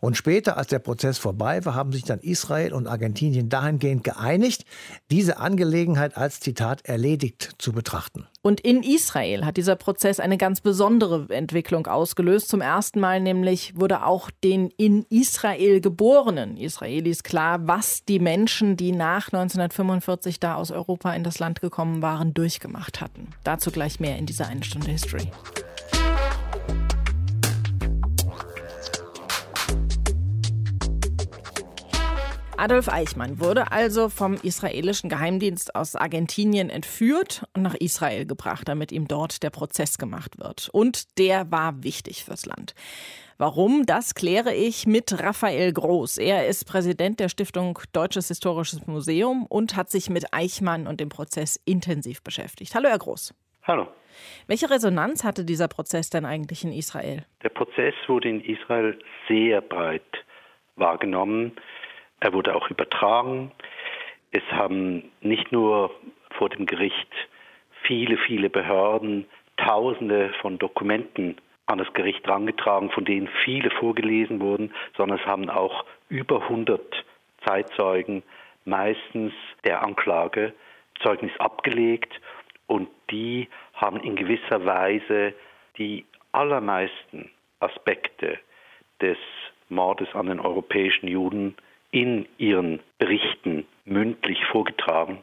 Und 0.00 0.16
später, 0.16 0.56
als 0.58 0.68
der 0.68 0.78
Prozess 0.80 1.16
vorbei 1.16 1.64
war, 1.64 1.74
haben 1.74 1.92
sich 1.92 2.04
dann 2.04 2.20
Israel 2.20 2.74
und 2.74 2.86
Argentinien 2.86 3.48
dahingehend 3.48 4.04
geeinigt, 4.04 4.64
diese 5.10 5.38
Angelegenheit 5.38 6.16
als 6.16 6.40
Zitat 6.40 6.84
erledigt 6.84 7.54
zu 7.58 7.72
betrachten. 7.72 8.26
Und 8.42 8.60
in 8.60 8.82
Israel 8.82 9.46
hat 9.46 9.56
dieser 9.56 9.76
Prozess 9.76 10.20
eine 10.20 10.36
ganz 10.36 10.60
besondere 10.60 11.26
Entwicklung 11.30 11.86
ausgelöst. 11.86 12.48
Zum 12.48 12.60
ersten 12.60 13.00
Mal 13.00 13.20
nämlich 13.20 13.72
wurde 13.74 14.04
auch 14.04 14.30
den 14.30 14.68
in 14.76 15.06
Israel 15.08 15.80
geborenen 15.80 16.58
Israelis 16.58 17.22
klar, 17.22 17.66
was 17.66 17.93
die 18.02 18.18
Menschen, 18.18 18.76
die 18.76 18.92
nach 18.92 19.26
1945 19.26 20.40
da 20.40 20.56
aus 20.56 20.70
Europa 20.70 21.12
in 21.14 21.22
das 21.22 21.38
Land 21.38 21.60
gekommen 21.60 22.02
waren, 22.02 22.34
durchgemacht 22.34 23.00
hatten. 23.00 23.28
Dazu 23.44 23.70
gleich 23.70 24.00
mehr 24.00 24.18
in 24.18 24.26
dieser 24.26 24.48
einen 24.48 24.62
Stunde 24.62 24.90
History. 24.90 25.30
Adolf 32.56 32.88
Eichmann 32.88 33.40
wurde 33.40 33.72
also 33.72 34.08
vom 34.08 34.34
israelischen 34.34 35.10
Geheimdienst 35.10 35.74
aus 35.74 35.96
Argentinien 35.96 36.70
entführt 36.70 37.44
und 37.54 37.62
nach 37.62 37.74
Israel 37.74 38.26
gebracht, 38.26 38.68
damit 38.68 38.92
ihm 38.92 39.08
dort 39.08 39.42
der 39.42 39.50
Prozess 39.50 39.98
gemacht 39.98 40.38
wird. 40.38 40.68
Und 40.72 41.18
der 41.18 41.50
war 41.50 41.82
wichtig 41.82 42.24
fürs 42.24 42.46
Land. 42.46 42.74
Warum, 43.38 43.86
das 43.86 44.14
kläre 44.14 44.54
ich 44.54 44.86
mit 44.86 45.20
Raphael 45.20 45.72
Groß. 45.72 46.18
Er 46.18 46.46
ist 46.46 46.64
Präsident 46.66 47.18
der 47.18 47.28
Stiftung 47.28 47.80
Deutsches 47.92 48.28
Historisches 48.28 48.86
Museum 48.86 49.46
und 49.46 49.74
hat 49.74 49.90
sich 49.90 50.08
mit 50.08 50.32
Eichmann 50.32 50.86
und 50.86 51.00
dem 51.00 51.08
Prozess 51.08 51.60
intensiv 51.64 52.22
beschäftigt. 52.22 52.74
Hallo, 52.76 52.88
Herr 52.88 52.98
Groß. 52.98 53.34
Hallo. 53.64 53.88
Welche 54.46 54.70
Resonanz 54.70 55.24
hatte 55.24 55.44
dieser 55.44 55.66
Prozess 55.66 56.08
denn 56.08 56.24
eigentlich 56.24 56.62
in 56.62 56.72
Israel? 56.72 57.24
Der 57.42 57.48
Prozess 57.48 57.94
wurde 58.06 58.28
in 58.28 58.40
Israel 58.40 58.96
sehr 59.26 59.60
breit 59.60 60.02
wahrgenommen. 60.76 61.52
Er 62.24 62.32
wurde 62.32 62.56
auch 62.56 62.70
übertragen. 62.70 63.52
Es 64.32 64.42
haben 64.50 65.12
nicht 65.20 65.52
nur 65.52 65.90
vor 66.30 66.48
dem 66.48 66.64
Gericht 66.64 67.12
viele, 67.82 68.16
viele 68.16 68.48
Behörden 68.48 69.26
Tausende 69.58 70.32
von 70.40 70.58
Dokumenten 70.58 71.36
an 71.66 71.76
das 71.76 71.92
Gericht 71.92 72.26
herangetragen, 72.26 72.90
von 72.90 73.04
denen 73.04 73.28
viele 73.44 73.70
vorgelesen 73.70 74.40
wurden, 74.40 74.72
sondern 74.96 75.18
es 75.18 75.26
haben 75.26 75.50
auch 75.50 75.84
über 76.08 76.40
100 76.44 76.80
Zeitzeugen, 77.46 78.22
meistens 78.64 79.34
der 79.64 79.82
Anklage, 79.82 80.54
Zeugnis 81.02 81.32
abgelegt 81.38 82.20
und 82.66 82.88
die 83.10 83.48
haben 83.74 84.00
in 84.00 84.16
gewisser 84.16 84.64
Weise 84.64 85.34
die 85.76 86.06
allermeisten 86.32 87.30
Aspekte 87.60 88.38
des 89.02 89.18
Mordes 89.68 90.08
an 90.14 90.26
den 90.26 90.40
europäischen 90.40 91.06
Juden 91.06 91.54
in 91.94 92.26
ihren 92.38 92.80
Berichten 92.98 93.66
mündlich 93.84 94.44
vorgetragen 94.50 95.18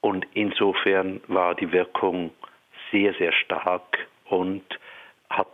und 0.00 0.24
insofern 0.34 1.20
war 1.26 1.56
die 1.56 1.72
Wirkung 1.72 2.30
sehr, 2.92 3.12
sehr 3.14 3.32
stark 3.32 3.98
und 4.26 4.62
hat 5.28 5.48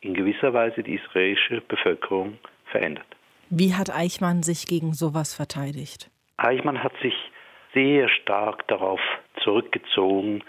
in 0.00 0.14
gewisser 0.14 0.52
Weise 0.52 0.82
die 0.82 0.94
israelische 0.96 1.60
Bevölkerung 1.60 2.38
verändert. 2.72 3.06
Wie 3.50 3.74
hat 3.74 3.94
Eichmann 3.94 4.42
sich 4.42 4.66
gegen 4.66 4.94
sowas 4.94 5.32
verteidigt? 5.32 6.10
Eichmann 6.38 6.82
hat 6.82 6.92
sich 7.02 7.14
sehr 7.72 8.08
stark 8.08 8.66
darauf 8.66 9.00
zurückgezogen, 9.44 10.42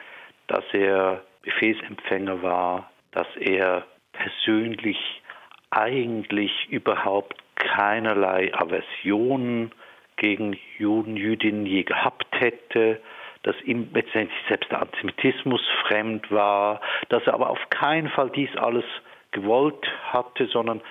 dass 0.47 0.63
er 0.73 1.23
Befehlsempfänger 1.43 2.41
war, 2.41 2.89
dass 3.11 3.27
er 3.39 3.85
persönlich 4.13 5.21
eigentlich 5.69 6.51
überhaupt 6.69 7.35
keinerlei 7.61 8.53
Aversionen 8.53 9.71
gegen 10.17 10.57
Juden, 10.77 11.15
Jüdinnen 11.15 11.65
je 11.65 11.83
gehabt 11.83 12.27
hätte, 12.39 12.99
dass 13.43 13.55
ihm 13.63 13.89
letztendlich 13.93 14.37
selbst 14.47 14.69
der 14.71 14.81
Antisemitismus 14.81 15.61
fremd 15.87 16.29
war, 16.31 16.81
dass 17.09 17.23
er 17.25 17.33
aber 17.33 17.49
auf 17.49 17.69
keinen 17.69 18.09
Fall 18.09 18.29
dies 18.29 18.55
alles 18.57 18.85
gewollt 19.31 19.87
hatte, 20.11 20.47
sondern 20.47 20.81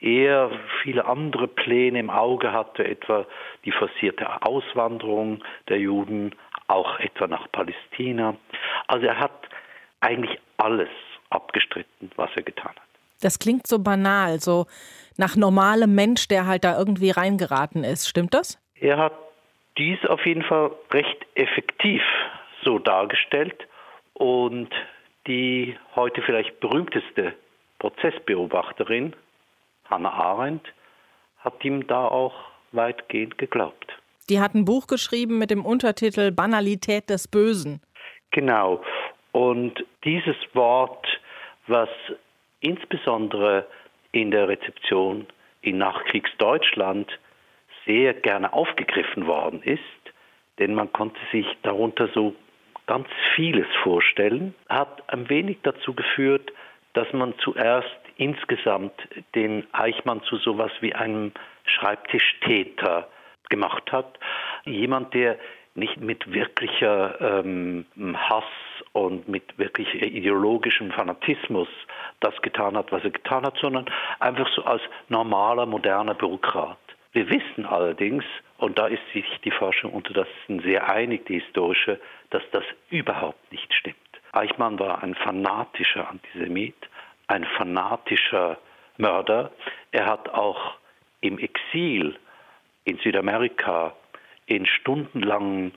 eher 0.00 0.50
viele 0.82 1.04
andere 1.06 1.48
Pläne 1.48 1.98
im 1.98 2.10
Auge 2.10 2.52
hatte, 2.52 2.84
etwa 2.84 3.26
die 3.64 3.72
forcierte 3.72 4.42
Auswanderung 4.42 5.42
der 5.68 5.78
Juden, 5.78 6.34
auch 6.68 6.98
etwa 7.00 7.26
nach 7.26 7.50
Palästina. 7.50 8.36
Also 8.86 9.06
er 9.06 9.18
hat 9.18 9.48
eigentlich 10.00 10.38
alles 10.56 10.90
abgestritten, 11.30 12.10
was 12.16 12.30
er 12.36 12.42
getan 12.42 12.70
hat. 12.70 12.82
Das 13.20 13.38
klingt 13.38 13.66
so 13.66 13.80
banal, 13.80 14.38
so 14.38 14.66
nach 15.18 15.36
normalem 15.36 15.94
Mensch, 15.94 16.28
der 16.28 16.46
halt 16.46 16.64
da 16.64 16.78
irgendwie 16.78 17.10
reingeraten 17.10 17.84
ist. 17.84 18.08
Stimmt 18.08 18.32
das? 18.32 18.58
Er 18.80 18.96
hat 18.96 19.12
dies 19.76 19.98
auf 20.06 20.24
jeden 20.24 20.42
Fall 20.42 20.70
recht 20.92 21.26
effektiv 21.34 22.02
so 22.64 22.78
dargestellt 22.78 23.68
und 24.14 24.70
die 25.26 25.76
heute 25.94 26.22
vielleicht 26.22 26.58
berühmteste 26.60 27.34
Prozessbeobachterin, 27.78 29.14
Hannah 29.90 30.12
Arendt, 30.12 30.66
hat 31.38 31.64
ihm 31.64 31.86
da 31.86 32.06
auch 32.06 32.34
weitgehend 32.72 33.38
geglaubt. 33.38 33.86
Die 34.28 34.40
hat 34.40 34.54
ein 34.54 34.64
Buch 34.64 34.86
geschrieben 34.86 35.38
mit 35.38 35.50
dem 35.50 35.64
Untertitel 35.64 36.32
Banalität 36.32 37.08
des 37.08 37.28
Bösen. 37.28 37.80
Genau. 38.30 38.82
Und 39.32 39.84
dieses 40.04 40.36
Wort, 40.54 41.06
was 41.66 41.88
insbesondere 42.60 43.66
in 44.12 44.30
der 44.30 44.48
Rezeption 44.48 45.26
in 45.60 45.78
Nachkriegsdeutschland 45.78 47.18
sehr 47.86 48.14
gerne 48.14 48.52
aufgegriffen 48.52 49.26
worden 49.26 49.62
ist, 49.62 49.80
denn 50.58 50.74
man 50.74 50.92
konnte 50.92 51.20
sich 51.32 51.46
darunter 51.62 52.08
so 52.14 52.34
ganz 52.86 53.08
vieles 53.34 53.66
vorstellen, 53.82 54.54
hat 54.68 55.02
ein 55.12 55.28
wenig 55.28 55.58
dazu 55.62 55.94
geführt, 55.94 56.52
dass 56.94 57.12
man 57.12 57.34
zuerst 57.38 57.88
insgesamt 58.16 58.92
den 59.34 59.66
Eichmann 59.72 60.22
zu 60.22 60.36
sowas 60.36 60.72
wie 60.80 60.94
einem 60.94 61.32
Schreibtischtäter 61.64 63.08
gemacht 63.48 63.92
hat. 63.92 64.18
Jemand, 64.64 65.14
der 65.14 65.38
nicht 65.78 66.00
mit 66.00 66.32
wirklicher 66.32 67.20
ähm, 67.20 67.86
Hass 68.14 68.44
und 68.92 69.28
mit 69.28 69.58
wirklich 69.58 69.94
ideologischem 69.94 70.90
Fanatismus 70.90 71.68
das 72.20 72.34
getan 72.42 72.76
hat, 72.76 72.92
was 72.92 73.04
er 73.04 73.10
getan 73.10 73.44
hat, 73.44 73.56
sondern 73.58 73.86
einfach 74.18 74.48
so 74.54 74.64
als 74.64 74.82
normaler, 75.08 75.66
moderner 75.66 76.14
Bürokrat. 76.14 76.78
Wir 77.12 77.28
wissen 77.30 77.64
allerdings, 77.64 78.24
und 78.58 78.78
da 78.78 78.86
ist 78.86 79.02
sich 79.12 79.24
die 79.44 79.50
Forschung 79.50 79.92
unter 79.92 80.12
das 80.12 80.28
sehr 80.46 80.88
einig, 80.88 81.26
die 81.26 81.40
historische, 81.40 82.00
dass 82.30 82.42
das 82.52 82.64
überhaupt 82.90 83.50
nicht 83.50 83.72
stimmt. 83.72 83.96
Eichmann 84.32 84.78
war 84.78 85.02
ein 85.02 85.14
fanatischer 85.14 86.08
Antisemit, 86.08 86.76
ein 87.28 87.44
fanatischer 87.44 88.58
Mörder. 88.98 89.52
Er 89.92 90.06
hat 90.06 90.28
auch 90.28 90.74
im 91.20 91.38
Exil 91.38 92.16
in 92.84 92.98
Südamerika 92.98 93.94
in 94.48 94.66
stundenlangen 94.66 95.72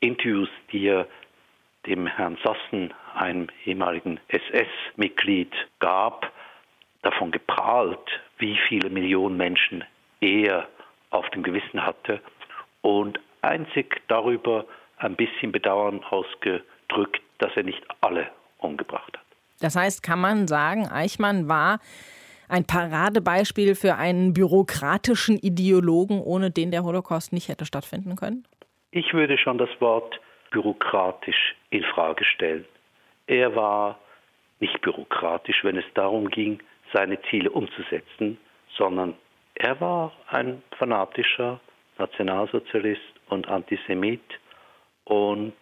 Interviews, 0.00 0.48
die 0.72 0.88
er 0.88 1.06
dem 1.86 2.06
Herrn 2.06 2.36
Sassen, 2.44 2.92
einem 3.14 3.46
ehemaligen 3.64 4.20
SS-Mitglied, 4.28 5.52
gab, 5.78 6.32
davon 7.02 7.30
geprahlt, 7.30 8.20
wie 8.38 8.58
viele 8.68 8.90
Millionen 8.90 9.36
Menschen 9.36 9.84
er 10.20 10.68
auf 11.10 11.28
dem 11.30 11.42
Gewissen 11.42 11.84
hatte 11.86 12.20
und 12.82 13.20
einzig 13.42 14.02
darüber 14.08 14.66
ein 14.98 15.14
bisschen 15.14 15.52
Bedauern 15.52 16.02
ausgedrückt, 16.04 17.22
dass 17.38 17.56
er 17.56 17.62
nicht 17.62 17.82
alle 18.00 18.28
umgebracht 18.58 19.16
hat. 19.16 19.24
Das 19.60 19.76
heißt, 19.76 20.02
kann 20.02 20.20
man 20.20 20.48
sagen, 20.48 20.88
Eichmann 20.88 21.48
war 21.48 21.78
ein 22.48 22.66
Paradebeispiel 22.66 23.74
für 23.74 23.96
einen 23.96 24.32
bürokratischen 24.32 25.38
Ideologen, 25.38 26.20
ohne 26.20 26.50
den 26.50 26.70
der 26.70 26.84
Holocaust 26.84 27.32
nicht 27.32 27.48
hätte 27.48 27.66
stattfinden 27.66 28.16
können? 28.16 28.44
Ich 28.90 29.12
würde 29.12 29.36
schon 29.38 29.58
das 29.58 29.68
Wort 29.80 30.20
bürokratisch 30.50 31.54
in 31.70 31.82
Frage 31.84 32.24
stellen. 32.24 32.64
Er 33.26 33.54
war 33.54 33.98
nicht 34.60 34.80
bürokratisch, 34.80 35.64
wenn 35.64 35.76
es 35.76 35.84
darum 35.94 36.30
ging, 36.30 36.60
seine 36.92 37.20
Ziele 37.22 37.50
umzusetzen, 37.50 38.38
sondern 38.76 39.14
er 39.54 39.80
war 39.80 40.12
ein 40.28 40.62
fanatischer 40.78 41.60
Nationalsozialist 41.98 43.00
und 43.28 43.48
Antisemit 43.48 44.22
und 45.04 45.54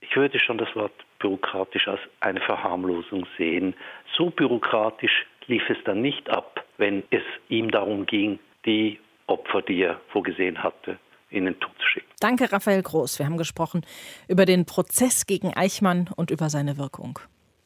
ich 0.00 0.14
würde 0.16 0.38
schon 0.38 0.58
das 0.58 0.74
Wort 0.76 0.92
bürokratisch 1.18 1.88
als 1.88 2.00
eine 2.20 2.40
Verharmlosung 2.40 3.26
sehen. 3.38 3.74
So 4.16 4.30
bürokratisch 4.30 5.26
lief 5.46 5.62
es 5.68 5.78
dann 5.84 6.00
nicht 6.00 6.28
ab, 6.30 6.64
wenn 6.78 7.02
es 7.10 7.22
ihm 7.48 7.70
darum 7.70 8.06
ging, 8.06 8.38
die 8.66 8.98
Opfer, 9.26 9.62
die 9.62 9.82
er 9.82 10.00
vorgesehen 10.08 10.62
hatte, 10.62 10.98
in 11.30 11.46
den 11.46 11.58
Tod 11.60 11.72
zu 11.78 11.86
schicken. 11.86 12.08
Danke, 12.20 12.50
Raphael 12.52 12.82
Groß. 12.82 13.18
Wir 13.18 13.26
haben 13.26 13.36
gesprochen 13.36 13.84
über 14.28 14.44
den 14.44 14.66
Prozess 14.66 15.26
gegen 15.26 15.54
Eichmann 15.54 16.08
und 16.16 16.30
über 16.30 16.50
seine 16.50 16.78
Wirkung. 16.78 17.18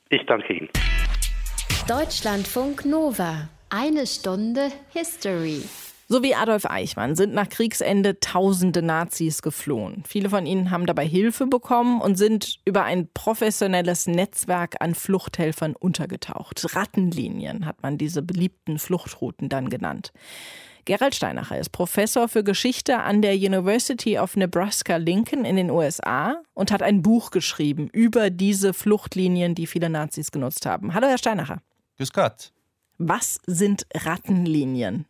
Ich 0.08 0.24
danke 0.26 0.54
Ihnen. 0.54 0.68
Deutschlandfunk 1.86 2.84
Nova. 2.84 3.48
Eine 3.70 4.06
Stunde 4.06 4.70
History. 4.92 5.62
So 6.10 6.22
wie 6.22 6.34
Adolf 6.34 6.64
Eichmann 6.64 7.16
sind 7.16 7.34
nach 7.34 7.50
Kriegsende 7.50 8.18
tausende 8.18 8.80
Nazis 8.80 9.42
geflohen. 9.42 10.04
Viele 10.08 10.30
von 10.30 10.46
ihnen 10.46 10.70
haben 10.70 10.86
dabei 10.86 11.06
Hilfe 11.06 11.46
bekommen 11.46 12.00
und 12.00 12.16
sind 12.16 12.60
über 12.64 12.84
ein 12.84 13.10
professionelles 13.12 14.06
Netzwerk 14.06 14.76
an 14.80 14.94
Fluchthelfern 14.94 15.76
untergetaucht. 15.76 16.74
Rattenlinien 16.74 17.66
hat 17.66 17.82
man 17.82 17.98
diese 17.98 18.22
beliebten 18.22 18.78
Fluchtrouten 18.78 19.50
dann 19.50 19.68
genannt. 19.68 20.14
Gerald 20.86 21.14
Steinacher 21.14 21.58
ist 21.58 21.72
Professor 21.72 22.26
für 22.26 22.42
Geschichte 22.42 23.00
an 23.00 23.20
der 23.20 23.34
University 23.34 24.18
of 24.18 24.34
Nebraska 24.34 24.96
Lincoln 24.96 25.44
in 25.44 25.56
den 25.56 25.70
USA 25.70 26.40
und 26.54 26.72
hat 26.72 26.82
ein 26.82 27.02
Buch 27.02 27.30
geschrieben 27.30 27.90
über 27.92 28.30
diese 28.30 28.72
Fluchtlinien, 28.72 29.54
die 29.54 29.66
viele 29.66 29.90
Nazis 29.90 30.32
genutzt 30.32 30.64
haben. 30.64 30.94
Hallo, 30.94 31.06
Herr 31.06 31.18
Steinacher. 31.18 31.60
Grüß 31.98 32.14
Gott. 32.14 32.54
Was 32.96 33.40
sind 33.44 33.86
Rattenlinien? 33.94 35.04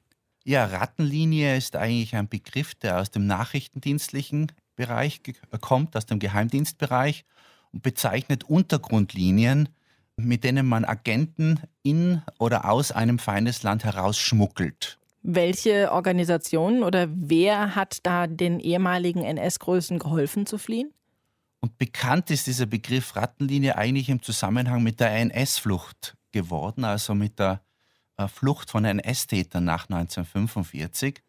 Ja, 0.49 0.65
Rattenlinie 0.65 1.59
ist 1.59 1.77
eigentlich 1.77 2.17
ein 2.17 2.27
Begriff, 2.27 2.75
der 2.75 3.01
aus 3.01 3.11
dem 3.11 3.27
nachrichtendienstlichen 3.27 4.51
Bereich 4.77 5.21
kommt, 5.61 5.95
aus 5.95 6.07
dem 6.07 6.21
Geheimdienstbereich 6.21 7.27
und 7.75 7.83
bezeichnet 7.83 8.45
Untergrundlinien, 8.45 9.69
mit 10.17 10.45
denen 10.45 10.65
man 10.65 10.87
Agenten 10.87 11.61
in 11.83 12.23
oder 12.39 12.65
aus 12.71 12.93
einem 12.93 13.19
Feindesland 13.19 13.85
herausschmuggelt. 13.85 14.99
Welche 15.21 15.93
Organisationen 15.93 16.83
oder 16.83 17.09
wer 17.11 17.75
hat 17.75 17.99
da 18.07 18.27
den 18.27 18.59
ehemaligen 18.59 19.25
NS-Größen 19.25 19.99
geholfen 19.99 20.47
zu 20.47 20.57
fliehen? 20.57 20.95
Und 21.61 21.77
bekannt 21.77 22.31
ist 22.31 22.47
dieser 22.47 22.65
Begriff 22.65 23.17
Rattenlinie 23.17 23.77
eigentlich 23.77 24.09
im 24.09 24.23
Zusammenhang 24.23 24.83
mit 24.83 24.99
der 24.99 25.11
NS-Flucht 25.15 26.17
geworden, 26.33 26.85
also 26.85 27.15
mit 27.15 27.39
der 27.39 27.53
äh, 27.53 27.68
Flucht 28.27 28.71
von 28.71 28.85
NS-Tätern 28.85 29.65
nach 29.65 29.85
1945. 29.89 31.23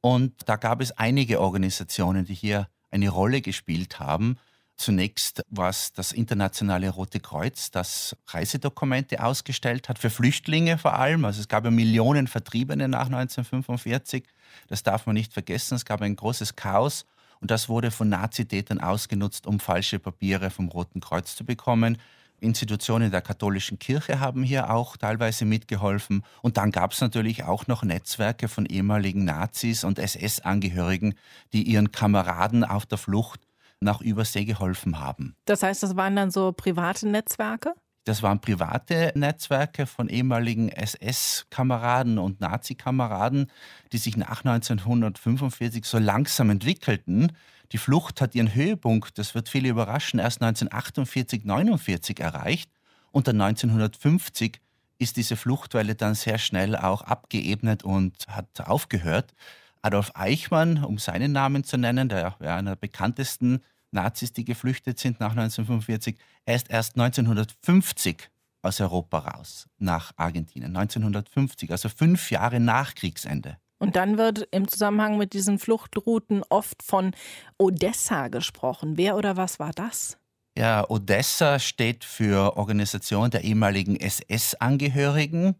Und 0.00 0.32
da 0.46 0.56
gab 0.56 0.80
es 0.80 0.92
einige 0.92 1.40
Organisationen, 1.40 2.24
die 2.24 2.34
hier 2.34 2.68
eine 2.90 3.10
Rolle 3.10 3.42
gespielt 3.42 3.98
haben. 3.98 4.38
Zunächst 4.76 5.42
war 5.48 5.70
es 5.70 5.92
das 5.92 6.12
Internationale 6.12 6.90
Rote 6.90 7.18
Kreuz, 7.18 7.70
das 7.70 8.14
Reisedokumente 8.28 9.24
ausgestellt 9.24 9.88
hat, 9.88 9.98
für 9.98 10.10
Flüchtlinge 10.10 10.76
vor 10.76 10.94
allem. 10.98 11.24
Also 11.24 11.40
es 11.40 11.48
gab 11.48 11.64
ja 11.64 11.70
Millionen 11.70 12.26
Vertriebene 12.26 12.86
nach 12.86 13.06
1945. 13.06 14.24
Das 14.68 14.82
darf 14.82 15.06
man 15.06 15.14
nicht 15.14 15.32
vergessen. 15.32 15.74
Es 15.76 15.86
gab 15.86 16.02
ein 16.02 16.14
großes 16.14 16.56
Chaos 16.56 17.06
und 17.40 17.50
das 17.50 17.68
wurde 17.68 17.90
von 17.90 18.10
Nazitätern 18.10 18.80
ausgenutzt, 18.80 19.46
um 19.46 19.60
falsche 19.60 19.98
Papiere 19.98 20.50
vom 20.50 20.68
Roten 20.68 21.00
Kreuz 21.00 21.36
zu 21.36 21.44
bekommen. 21.44 21.98
Institutionen 22.40 23.10
der 23.10 23.22
katholischen 23.22 23.78
Kirche 23.78 24.20
haben 24.20 24.42
hier 24.42 24.70
auch 24.70 24.96
teilweise 24.96 25.44
mitgeholfen. 25.44 26.22
Und 26.42 26.56
dann 26.56 26.70
gab 26.70 26.92
es 26.92 27.00
natürlich 27.00 27.44
auch 27.44 27.66
noch 27.66 27.82
Netzwerke 27.82 28.48
von 28.48 28.66
ehemaligen 28.66 29.24
Nazis 29.24 29.84
und 29.84 29.98
SS-Angehörigen, 29.98 31.14
die 31.52 31.62
ihren 31.62 31.92
Kameraden 31.92 32.64
auf 32.64 32.86
der 32.86 32.98
Flucht 32.98 33.40
nach 33.80 34.00
Übersee 34.00 34.44
geholfen 34.44 34.98
haben. 35.00 35.36
Das 35.44 35.62
heißt, 35.62 35.82
das 35.82 35.96
waren 35.96 36.16
dann 36.16 36.30
so 36.30 36.52
private 36.52 37.08
Netzwerke? 37.08 37.74
Das 38.06 38.22
waren 38.22 38.40
private 38.40 39.10
Netzwerke 39.16 39.84
von 39.84 40.08
ehemaligen 40.08 40.68
SS-Kameraden 40.68 42.20
und 42.20 42.40
Nazi-Kameraden, 42.40 43.50
die 43.92 43.98
sich 43.98 44.16
nach 44.16 44.44
1945 44.44 45.84
so 45.84 45.98
langsam 45.98 46.50
entwickelten. 46.50 47.32
Die 47.72 47.78
Flucht 47.78 48.20
hat 48.20 48.36
ihren 48.36 48.54
Höhepunkt, 48.54 49.18
das 49.18 49.34
wird 49.34 49.48
viele 49.48 49.68
überraschen, 49.70 50.20
erst 50.20 50.40
1948, 50.40 51.44
49 51.44 52.20
erreicht. 52.20 52.70
Und 53.10 53.26
dann 53.26 53.40
1950 53.40 54.60
ist 54.98 55.16
diese 55.16 55.34
Fluchtwelle 55.34 55.96
dann 55.96 56.14
sehr 56.14 56.38
schnell 56.38 56.76
auch 56.76 57.02
abgeebnet 57.02 57.82
und 57.82 58.28
hat 58.28 58.60
aufgehört. 58.60 59.34
Adolf 59.82 60.12
Eichmann, 60.14 60.84
um 60.84 60.98
seinen 60.98 61.32
Namen 61.32 61.64
zu 61.64 61.76
nennen, 61.76 62.08
der 62.08 62.36
ja, 62.40 62.56
einer 62.56 62.70
der 62.70 62.76
bekanntesten 62.76 63.62
Nazis, 63.90 64.32
die 64.32 64.44
geflüchtet 64.44 64.98
sind 64.98 65.20
nach 65.20 65.30
1945, 65.30 66.16
er 66.44 66.56
ist 66.56 66.70
erst 66.70 66.96
1950 66.96 68.30
aus 68.62 68.80
Europa 68.80 69.18
raus, 69.18 69.68
nach 69.78 70.12
Argentinien. 70.16 70.76
1950, 70.76 71.70
also 71.70 71.88
fünf 71.88 72.30
Jahre 72.30 72.60
nach 72.60 72.94
Kriegsende. 72.94 73.58
Und 73.78 73.96
dann 73.96 74.16
wird 74.16 74.48
im 74.50 74.68
Zusammenhang 74.68 75.18
mit 75.18 75.32
diesen 75.32 75.58
Fluchtrouten 75.58 76.42
oft 76.48 76.82
von 76.82 77.12
Odessa 77.58 78.28
gesprochen. 78.28 78.96
Wer 78.96 79.16
oder 79.16 79.36
was 79.36 79.58
war 79.58 79.72
das? 79.72 80.18
Ja, 80.56 80.88
Odessa 80.88 81.58
steht 81.58 82.02
für 82.04 82.56
Organisation 82.56 83.30
der 83.30 83.44
ehemaligen 83.44 83.96
SS-Angehörigen. 83.96 85.56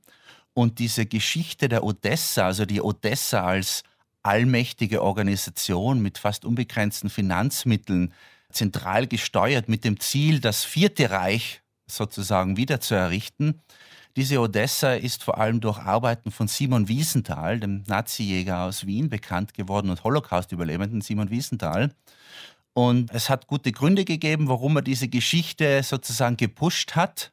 Und 0.54 0.78
diese 0.78 1.04
Geschichte 1.04 1.68
der 1.68 1.84
Odessa, 1.84 2.46
also 2.46 2.64
die 2.64 2.80
Odessa 2.80 3.44
als 3.44 3.82
allmächtige 4.26 5.02
Organisation 5.02 6.00
mit 6.02 6.18
fast 6.18 6.44
unbegrenzten 6.44 7.10
Finanzmitteln, 7.10 8.12
zentral 8.50 9.06
gesteuert 9.06 9.68
mit 9.68 9.84
dem 9.84 10.00
Ziel, 10.00 10.40
das 10.40 10.64
Vierte 10.64 11.10
Reich 11.10 11.62
sozusagen 11.86 12.56
wieder 12.56 12.80
zu 12.80 12.94
errichten. 12.94 13.60
Diese 14.16 14.40
Odessa 14.40 14.94
ist 14.94 15.22
vor 15.22 15.38
allem 15.38 15.60
durch 15.60 15.78
Arbeiten 15.78 16.30
von 16.30 16.48
Simon 16.48 16.88
Wiesenthal, 16.88 17.60
dem 17.60 17.84
Nazi-Jäger 17.86 18.62
aus 18.62 18.86
Wien, 18.86 19.08
bekannt 19.08 19.54
geworden 19.54 19.90
und 19.90 20.02
Holocaust-Überlebenden 20.02 21.02
Simon 21.02 21.30
Wiesenthal. 21.30 21.94
Und 22.72 23.10
es 23.12 23.28
hat 23.28 23.46
gute 23.46 23.72
Gründe 23.72 24.04
gegeben, 24.04 24.48
warum 24.48 24.76
er 24.76 24.82
diese 24.82 25.08
Geschichte 25.08 25.82
sozusagen 25.82 26.36
gepusht 26.36 26.96
hat. 26.96 27.32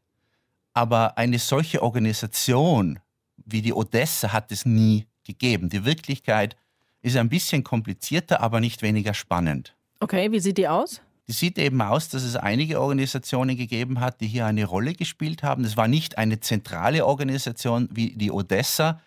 Aber 0.74 1.18
eine 1.18 1.40
solche 1.40 1.82
Organisation 1.82 3.00
wie 3.46 3.62
die 3.62 3.74
Odessa 3.74 4.32
hat 4.32 4.52
es 4.52 4.66
nie 4.66 5.08
gegeben. 5.24 5.70
Die 5.70 5.86
Wirklichkeit 5.86 6.56
ist 7.04 7.18
ein 7.18 7.30
bisschen 7.30 7.64
komplizierter, 7.64 8.42
aber 8.42 8.60
nicht 8.60 8.82
weniger 8.82 9.14
spannend. 9.14 9.76
Okay, 10.00 10.32
wie 10.32 10.40
sieht 10.40 10.58
die 10.58 10.68
aus? 10.68 11.02
Die 11.28 11.32
sieht 11.32 11.58
eben 11.58 11.82
aus, 11.82 12.10
dass 12.10 12.24
es 12.24 12.36
einige 12.36 12.82
Organisationen 12.82 13.56
gegeben 13.56 14.00
hat, 14.00 14.20
die 14.20 14.28
hier 14.28 14.46
eine 14.46 14.66
Rolle 14.66 14.94
gespielt 14.94 15.44
haben. 15.44 15.64
Es 15.64 15.78
war 15.78 15.88
nicht 15.88 16.18
eine 16.18 16.40
zentrale 16.40 17.06
Organisation 17.06 17.88
wie 17.92 18.12
die 18.16 18.32
Odessa. 18.32 19.02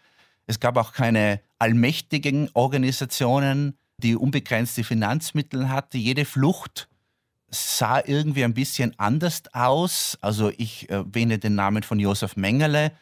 Es 0.46 0.60
gab 0.60 0.76
auch 0.76 0.92
keine 0.92 1.40
allmächtigen 1.58 2.48
Organisationen, 2.54 3.76
die 3.98 4.14
unbegrenzte 4.14 4.84
Finanzmittel 4.84 5.68
hatten. 5.68 5.98
Jede 5.98 6.24
Flucht 6.24 6.88
sah 7.50 8.00
irgendwie 8.04 8.44
ein 8.44 8.54
bisschen 8.54 8.98
anders 8.98 9.42
aus. 9.52 10.18
Also 10.20 10.50
ich 10.56 10.88
erwähne 10.88 11.38
den 11.38 11.54
Namen 11.54 11.82
von 11.82 11.98
Josef 11.98 12.36
Mengele, 12.36 12.92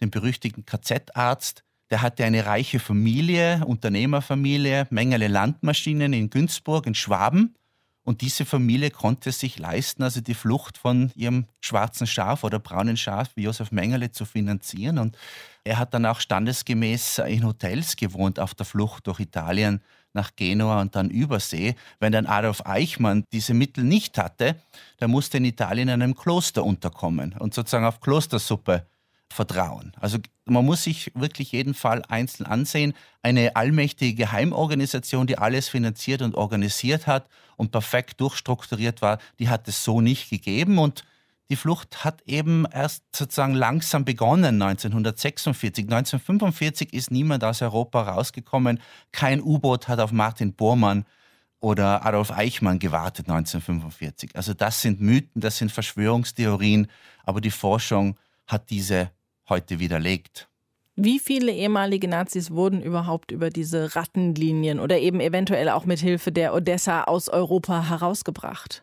dem 0.00 0.10
berüchtigten 0.10 0.64
KZ-Arzt, 0.64 1.64
der 1.90 2.02
hatte 2.02 2.24
eine 2.24 2.46
reiche 2.46 2.78
Familie, 2.78 3.64
Unternehmerfamilie, 3.66 4.86
Mengele 4.90 5.28
Landmaschinen 5.28 6.12
in 6.12 6.30
Günzburg 6.30 6.86
in 6.86 6.94
Schwaben. 6.94 7.54
Und 8.02 8.22
diese 8.22 8.44
Familie 8.44 8.90
konnte 8.90 9.30
sich 9.30 9.58
leisten, 9.58 10.02
also 10.02 10.20
die 10.20 10.34
Flucht 10.34 10.78
von 10.78 11.12
ihrem 11.14 11.46
schwarzen 11.60 12.06
Schaf 12.06 12.44
oder 12.44 12.58
braunen 12.58 12.96
Schaf 12.96 13.30
wie 13.34 13.42
Josef 13.42 13.72
Mengele 13.72 14.10
zu 14.10 14.24
finanzieren. 14.24 14.98
Und 14.98 15.18
er 15.64 15.78
hat 15.78 15.92
dann 15.92 16.06
auch 16.06 16.20
standesgemäß 16.20 17.18
in 17.18 17.44
Hotels 17.44 17.96
gewohnt 17.96 18.40
auf 18.40 18.54
der 18.54 18.66
Flucht 18.66 19.06
durch 19.06 19.20
Italien 19.20 19.82
nach 20.12 20.34
Genua 20.34 20.80
und 20.80 20.96
dann 20.96 21.10
Übersee. 21.10 21.74
Wenn 22.00 22.12
dann 22.12 22.26
Adolf 22.26 22.62
Eichmann 22.64 23.24
diese 23.32 23.54
Mittel 23.54 23.84
nicht 23.84 24.16
hatte, 24.18 24.56
dann 24.98 25.10
musste 25.10 25.36
in 25.36 25.44
Italien 25.44 25.88
in 25.88 26.02
einem 26.02 26.14
Kloster 26.14 26.64
unterkommen 26.64 27.34
und 27.38 27.54
sozusagen 27.54 27.84
auf 27.84 28.00
Klostersuppe 28.00 28.86
vertrauen. 29.32 29.92
Also 30.00 30.18
man 30.44 30.64
muss 30.64 30.84
sich 30.84 31.12
wirklich 31.14 31.52
jeden 31.52 31.74
Fall 31.74 32.02
einzeln 32.08 32.46
ansehen. 32.46 32.94
Eine 33.22 33.56
allmächtige 33.56 34.14
Geheimorganisation, 34.14 35.26
die 35.26 35.38
alles 35.38 35.68
finanziert 35.68 36.22
und 36.22 36.34
organisiert 36.34 37.06
hat 37.06 37.28
und 37.56 37.70
perfekt 37.70 38.20
durchstrukturiert 38.20 39.02
war, 39.02 39.18
die 39.38 39.48
hat 39.48 39.68
es 39.68 39.84
so 39.84 40.00
nicht 40.00 40.30
gegeben. 40.30 40.78
Und 40.78 41.04
die 41.48 41.56
Flucht 41.56 42.04
hat 42.04 42.22
eben 42.26 42.66
erst 42.72 43.04
sozusagen 43.14 43.54
langsam 43.54 44.04
begonnen, 44.04 44.60
1946. 44.60 45.84
1945 45.84 46.92
ist 46.92 47.10
niemand 47.10 47.44
aus 47.44 47.62
Europa 47.62 48.02
rausgekommen. 48.02 48.80
Kein 49.12 49.40
U-Boot 49.40 49.88
hat 49.88 50.00
auf 50.00 50.12
Martin 50.12 50.54
Bormann 50.54 51.04
oder 51.60 52.04
Adolf 52.04 52.30
Eichmann 52.32 52.78
gewartet 52.78 53.28
1945. 53.28 54.34
Also 54.34 54.54
das 54.54 54.80
sind 54.80 55.00
Mythen, 55.00 55.40
das 55.40 55.58
sind 55.58 55.70
Verschwörungstheorien, 55.70 56.88
aber 57.24 57.40
die 57.40 57.50
Forschung 57.50 58.16
hat 58.46 58.70
diese 58.70 59.10
heute 59.50 59.78
widerlegt. 59.78 60.48
Wie 60.96 61.18
viele 61.18 61.52
ehemalige 61.52 62.08
Nazis 62.08 62.50
wurden 62.50 62.82
überhaupt 62.82 63.30
über 63.30 63.50
diese 63.50 63.94
Rattenlinien 63.96 64.80
oder 64.80 64.98
eben 64.98 65.20
eventuell 65.20 65.68
auch 65.68 65.84
mit 65.84 66.00
Hilfe 66.00 66.32
der 66.32 66.54
Odessa 66.54 67.04
aus 67.04 67.28
Europa 67.28 67.88
herausgebracht? 67.88 68.82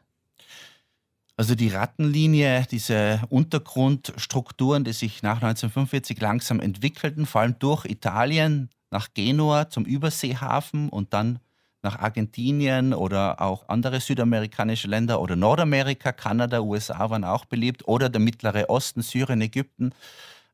Also 1.35 1.53
die 1.53 1.67
Rattenlinie, 1.67 2.65
diese 2.71 3.21
Untergrundstrukturen, 3.29 4.83
die 4.83 4.93
sich 4.93 5.21
nach 5.21 5.35
1945 5.35 6.19
langsam 6.19 6.59
entwickelten, 6.59 7.27
vor 7.27 7.41
allem 7.41 7.59
durch 7.59 7.85
Italien 7.85 8.69
nach 8.89 9.09
Genua 9.13 9.69
zum 9.69 9.85
Überseehafen 9.85 10.89
und 10.89 11.13
dann 11.13 11.39
nach 11.83 11.99
Argentinien 11.99 12.93
oder 12.93 13.39
auch 13.39 13.69
andere 13.69 13.99
südamerikanische 13.99 14.87
Länder 14.87 15.21
oder 15.21 15.35
Nordamerika, 15.35 16.11
Kanada, 16.11 16.61
USA 16.61 17.09
waren 17.11 17.23
auch 17.23 17.45
beliebt 17.45 17.87
oder 17.87 18.09
der 18.09 18.19
Mittlere 18.19 18.69
Osten, 18.69 19.03
Syrien, 19.03 19.41
Ägypten. 19.41 19.91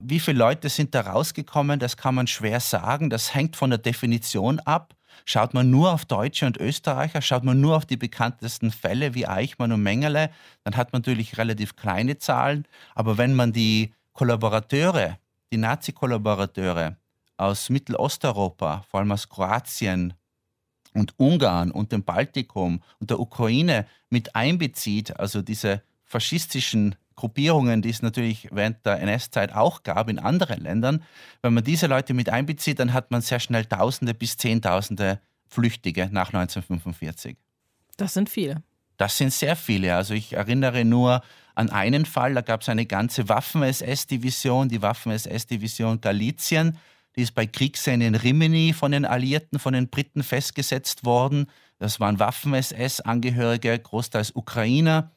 Wie 0.05 0.19
viele 0.19 0.39
Leute 0.39 0.67
sind 0.67 0.93
da 0.93 1.01
rausgekommen, 1.01 1.79
das 1.79 1.95
kann 1.95 2.13
man 2.13 2.27
schwer 2.27 2.59
sagen. 2.59 3.09
Das 3.09 3.33
hängt 3.33 3.55
von 3.55 3.69
der 3.69 3.79
Definition 3.79 4.59
ab. 4.59 4.95
Schaut 5.23 5.53
man 5.53 5.69
nur 5.69 5.93
auf 5.93 6.03
Deutsche 6.03 6.45
und 6.45 6.57
Österreicher, 6.57 7.21
schaut 7.21 7.45
man 7.45 7.61
nur 7.61 7.77
auf 7.77 7.85
die 7.85 7.95
bekanntesten 7.95 8.71
Fälle 8.71 9.13
wie 9.13 9.27
Eichmann 9.27 9.71
und 9.71 9.81
Mengele, 9.81 10.29
dann 10.65 10.75
hat 10.75 10.91
man 10.91 11.01
natürlich 11.01 11.37
relativ 11.37 11.77
kleine 11.77 12.17
Zahlen. 12.17 12.67
Aber 12.95 13.17
wenn 13.17 13.33
man 13.33 13.53
die 13.53 13.93
Kollaborateure, 14.11 15.19
die 15.53 15.57
Nazi-Kollaborateure 15.57 16.97
aus 17.37 17.69
Mittelosteuropa, 17.69 18.83
vor 18.89 18.99
allem 18.99 19.11
aus 19.13 19.29
Kroatien 19.29 20.15
und 20.93 21.17
Ungarn 21.17 21.71
und 21.71 21.93
dem 21.93 22.03
Baltikum 22.03 22.81
und 22.99 23.09
der 23.09 23.21
Ukraine 23.21 23.87
mit 24.09 24.35
einbezieht, 24.35 25.17
also 25.17 25.41
diese 25.41 25.81
faschistischen 26.03 26.95
Gruppierungen, 27.15 27.81
die 27.81 27.89
es 27.89 28.01
natürlich 28.01 28.49
während 28.51 28.85
der 28.85 28.99
NS-Zeit 29.01 29.53
auch 29.53 29.83
gab 29.83 30.09
in 30.09 30.19
anderen 30.19 30.61
Ländern. 30.61 31.03
Wenn 31.41 31.53
man 31.53 31.63
diese 31.63 31.87
Leute 31.87 32.13
mit 32.13 32.29
einbezieht, 32.29 32.79
dann 32.79 32.93
hat 32.93 33.11
man 33.11 33.21
sehr 33.21 33.39
schnell 33.39 33.65
Tausende 33.65 34.13
bis 34.13 34.37
Zehntausende 34.37 35.19
Flüchtige 35.47 36.09
nach 36.11 36.33
1945. 36.33 37.37
Das 37.97 38.13
sind 38.13 38.29
viele. 38.29 38.63
Das 38.97 39.17
sind 39.17 39.33
sehr 39.33 39.55
viele. 39.55 39.95
Also 39.95 40.13
ich 40.13 40.33
erinnere 40.33 40.85
nur 40.85 41.21
an 41.55 41.69
einen 41.69 42.05
Fall, 42.05 42.33
da 42.33 42.41
gab 42.41 42.61
es 42.61 42.69
eine 42.69 42.85
ganze 42.85 43.29
Waffen-SS-Division, 43.29 44.69
die 44.69 44.81
Waffen-SS-Division 44.81 46.01
Galizien, 46.01 46.77
die 47.15 47.21
ist 47.21 47.35
bei 47.35 47.45
Kriegsende 47.45 48.07
in 48.07 48.15
Rimini 48.15 48.73
von 48.73 48.91
den 48.91 49.05
Alliierten, 49.05 49.59
von 49.59 49.73
den 49.73 49.89
Briten 49.89 50.23
festgesetzt 50.23 51.05
worden. 51.05 51.45
Das 51.77 51.99
waren 51.99 52.19
Waffen-SS-Angehörige, 52.19 53.77
großteils 53.77 54.31
Ukrainer. 54.35 55.11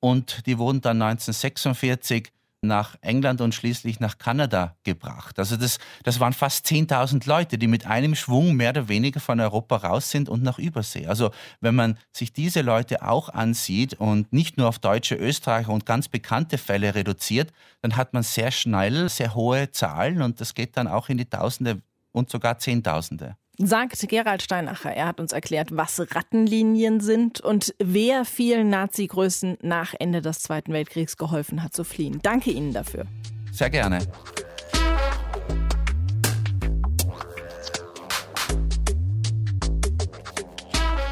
Und 0.00 0.46
die 0.46 0.58
wurden 0.58 0.80
dann 0.80 1.00
1946 1.02 2.32
nach 2.66 2.96
England 3.00 3.40
und 3.40 3.54
schließlich 3.54 4.00
nach 4.00 4.18
Kanada 4.18 4.76
gebracht. 4.82 5.38
Also 5.38 5.56
das, 5.56 5.78
das 6.02 6.20
waren 6.20 6.32
fast 6.32 6.66
10.000 6.66 7.26
Leute, 7.28 7.58
die 7.58 7.66
mit 7.66 7.86
einem 7.86 8.14
Schwung 8.14 8.54
mehr 8.54 8.70
oder 8.70 8.88
weniger 8.88 9.20
von 9.20 9.40
Europa 9.40 9.76
raus 9.76 10.10
sind 10.10 10.28
und 10.28 10.42
nach 10.42 10.58
Übersee. 10.58 11.06
Also 11.06 11.30
wenn 11.60 11.74
man 11.74 11.98
sich 12.12 12.32
diese 12.32 12.62
Leute 12.62 13.02
auch 13.02 13.28
ansieht 13.28 13.94
und 13.94 14.32
nicht 14.32 14.58
nur 14.58 14.68
auf 14.68 14.78
deutsche 14.78 15.14
Österreicher 15.14 15.70
und 15.70 15.86
ganz 15.86 16.08
bekannte 16.08 16.58
Fälle 16.58 16.94
reduziert, 16.94 17.52
dann 17.82 17.96
hat 17.96 18.12
man 18.12 18.22
sehr 18.22 18.50
schnell 18.50 19.08
sehr 19.08 19.34
hohe 19.34 19.70
Zahlen 19.70 20.22
und 20.22 20.40
das 20.40 20.54
geht 20.54 20.76
dann 20.76 20.88
auch 20.88 21.08
in 21.08 21.18
die 21.18 21.26
Tausende 21.26 21.80
und 22.12 22.30
sogar 22.30 22.58
Zehntausende 22.58 23.36
sagt 23.58 24.08
Gerald 24.08 24.42
Steinacher. 24.42 24.92
Er 24.92 25.06
hat 25.06 25.20
uns 25.20 25.32
erklärt, 25.32 25.68
was 25.72 26.00
Rattenlinien 26.14 27.00
sind 27.00 27.40
und 27.40 27.74
wer 27.78 28.24
vielen 28.24 28.68
Nazi-Größen 28.70 29.58
nach 29.62 29.94
Ende 29.98 30.20
des 30.20 30.40
Zweiten 30.40 30.72
Weltkriegs 30.72 31.16
geholfen 31.16 31.62
hat 31.62 31.74
zu 31.74 31.84
fliehen. 31.84 32.20
Danke 32.22 32.50
Ihnen 32.50 32.72
dafür. 32.72 33.06
Sehr 33.52 33.70
gerne. 33.70 33.98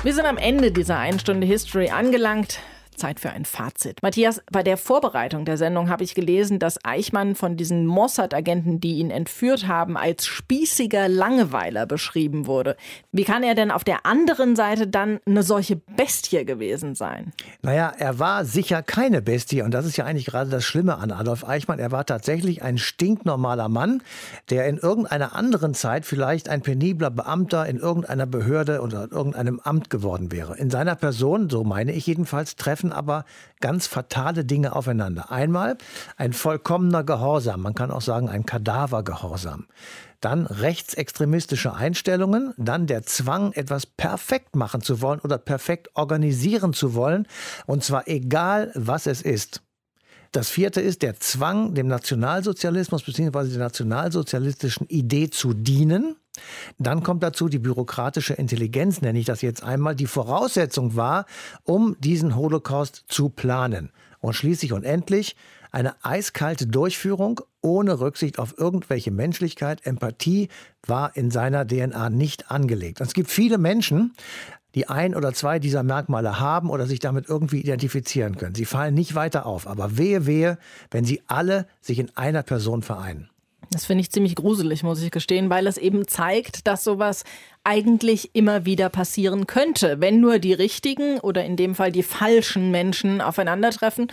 Wir 0.03 0.13
sind 0.13 0.27
am 0.27 0.37
Ende 0.37 0.71
dieser 0.71 0.99
Einstunde 0.99 1.47
History 1.47 1.89
angelangt. 1.89 2.61
Zeit 3.05 3.21
für 3.21 3.31
ein 3.31 3.45
Fazit. 3.45 4.03
Matthias, 4.03 4.41
bei 4.51 4.63
der 4.63 4.79
Vorbereitung 4.79 5.45
der 5.45 5.59
Sendung 5.59 5.91
habe 5.91 6.03
ich 6.05 6.15
gelesen, 6.15 6.59
dass 6.59 6.83
Eichmann 6.87 7.35
von 7.35 7.59
diesen 7.59 7.85
Mossad-Agenten, 7.85 8.81
die 8.81 8.95
ihn 8.95 9.11
entführt 9.11 9.69
haben, 9.69 9.99
als 9.99 10.25
spießiger 10.25 11.07
Langeweiler 11.11 11.85
beschrieben 11.85 12.47
wurde. 12.47 12.79
Wie 13.13 13.25
kann 13.25 13.43
er 13.43 13.55
denn 13.55 13.71
auf 13.71 13.85
der 13.85 14.07
anderen 14.07 14.57
Seite 14.57 14.87
dann 14.87 15.21
eine 15.27 15.43
solche 15.43 15.77
Bestie 15.77 16.47
gewesen 16.47 16.95
sein? 16.95 17.35
Naja, 17.61 17.93
er 17.99 18.19
war 18.19 18.47
sicher 18.47 18.83
keine 18.83 19.21
Bestie 19.21 19.61
und 19.61 19.75
das 19.75 19.85
ist 19.85 19.99
ja 19.99 20.07
eigentlich 20.07 20.25
gerade 20.25 20.49
das 20.49 20.65
Schlimme 20.65 20.97
an 20.97 21.11
Adolf 21.11 21.47
Eichmann. 21.47 21.79
Er 21.79 21.93
war 21.93 22.07
tatsächlich 22.07 22.63
ein 22.63 22.79
stinknormaler 22.79 23.69
Mann, 23.69 24.03
der 24.49 24.67
in 24.67 24.79
irgendeiner 24.79 25.37
anderen 25.37 25.75
Zeit 25.75 26.07
vielleicht 26.07 26.49
ein 26.49 26.63
penibler 26.63 27.11
Beamter 27.11 27.67
in 27.67 27.77
irgendeiner 27.77 28.25
Behörde 28.25 28.81
oder 28.81 29.13
irgendeinem 29.13 29.61
Amt 29.61 29.91
geworden 29.91 30.33
wäre. 30.33 30.57
In 30.57 30.71
seiner 30.71 30.95
Person, 30.95 31.51
so 31.51 31.65
meine 31.65 31.93
ich 31.93 32.07
jedenfalls, 32.07 32.57
treffen 32.57 32.94
aber 32.95 33.25
ganz 33.61 33.87
fatale 33.87 34.45
Dinge 34.45 34.75
aufeinander. 34.75 35.31
Einmal 35.31 35.77
ein 36.17 36.33
vollkommener 36.33 37.05
Gehorsam, 37.05 37.63
man 37.63 37.75
kann 37.75 37.91
auch 37.91 38.01
sagen 38.01 38.29
ein 38.29 38.47
Kadavergehorsam. 38.47 39.67
Dann 40.21 40.47
rechtsextremistische 40.47 41.75
Einstellungen, 41.75 42.55
dann 42.57 42.87
der 42.87 43.03
Zwang, 43.03 43.53
etwas 43.53 43.85
perfekt 43.85 44.57
machen 44.57 44.81
zu 44.81 45.03
wollen 45.03 45.21
oder 45.21 45.37
perfekt 45.37 45.91
organisieren 45.95 46.73
zu 46.73 46.95
wollen, 46.95 47.27
und 47.67 47.85
zwar 47.85 48.09
egal, 48.09 48.73
was 48.75 49.07
es 49.07 49.21
ist. 49.21 49.61
Das 50.35 50.49
vierte 50.49 50.81
ist 50.81 51.03
der 51.03 51.21
Zwang, 51.21 51.75
dem 51.75 51.87
Nationalsozialismus 51.87 53.05
bzw. 53.05 53.51
der 53.51 53.59
nationalsozialistischen 53.59 54.89
Idee 54.89 55.31
zu 55.31 55.55
dienen. 55.55 56.17
Dann 56.79 57.03
kommt 57.03 57.23
dazu 57.23 57.49
die 57.49 57.59
bürokratische 57.59 58.35
Intelligenz, 58.35 59.01
nenne 59.01 59.19
ich 59.19 59.27
das 59.27 59.43
jetzt 59.43 59.63
einmal, 59.63 59.95
die 59.95 60.07
Voraussetzung 60.07 60.97
war, 60.97 61.27
um 61.63 61.97
diesen 62.01 62.37
Holocaust 62.37 63.05
zu 63.09 63.29
planen. 63.29 63.91
Und 64.21 64.35
schließlich 64.35 64.73
und 64.73 64.85
endlich 64.85 65.37
eine 65.71 66.03
eiskalte 66.05 66.67
Durchführung 66.67 67.41
ohne 67.61 68.01
Rücksicht 68.01 68.39
auf 68.39 68.57
irgendwelche 68.57 69.11
Menschlichkeit. 69.11 69.85
Empathie 69.85 70.49
war 70.87 71.17
in 71.17 71.31
seiner 71.31 71.67
DNA 71.67 72.11
nicht 72.11 72.51
angelegt. 72.51 73.01
Und 73.01 73.09
es 73.09 73.15
gibt 73.15 73.29
viele 73.29 73.59
Menschen, 73.59 74.15
die 74.75 74.89
ein 74.89 75.15
oder 75.15 75.33
zwei 75.33 75.59
dieser 75.59 75.83
Merkmale 75.83 76.41
haben 76.41 76.71
oder 76.71 76.87
sich 76.87 77.01
damit 77.01 77.29
irgendwie 77.29 77.61
identifizieren 77.61 78.37
können. 78.37 78.55
Sie 78.55 78.65
fallen 78.65 78.95
nicht 78.95 79.15
weiter 79.15 79.47
auf. 79.47 79.67
Aber 79.67 79.99
wehe, 79.99 80.27
wehe, 80.27 80.59
wenn 80.91 81.05
sie 81.05 81.23
alle 81.27 81.67
sich 81.81 81.99
in 81.99 82.11
einer 82.17 82.43
Person 82.43 82.83
vereinen. 82.83 83.29
Das 83.71 83.87
finde 83.87 84.03
ich 84.03 84.11
ziemlich 84.11 84.35
gruselig, 84.35 84.83
muss 84.83 85.03
ich 85.03 85.11
gestehen, 85.11 85.51
weil 85.51 85.67
es 85.67 85.79
eben 85.79 86.07
zeigt, 86.07 86.67
dass 86.67 86.85
sowas 86.85 87.25
eigentlich 87.65 88.35
immer 88.35 88.65
wieder 88.65 88.89
passieren 88.89 89.47
könnte, 89.47 90.01
wenn 90.01 90.21
nur 90.21 90.39
die 90.39 90.53
richtigen 90.53 91.19
oder 91.21 91.45
in 91.45 91.57
dem 91.57 91.75
Fall 91.75 91.93
die 91.93 92.03
falschen 92.03 92.71
Menschen 92.71 93.21
aufeinandertreffen 93.21 94.09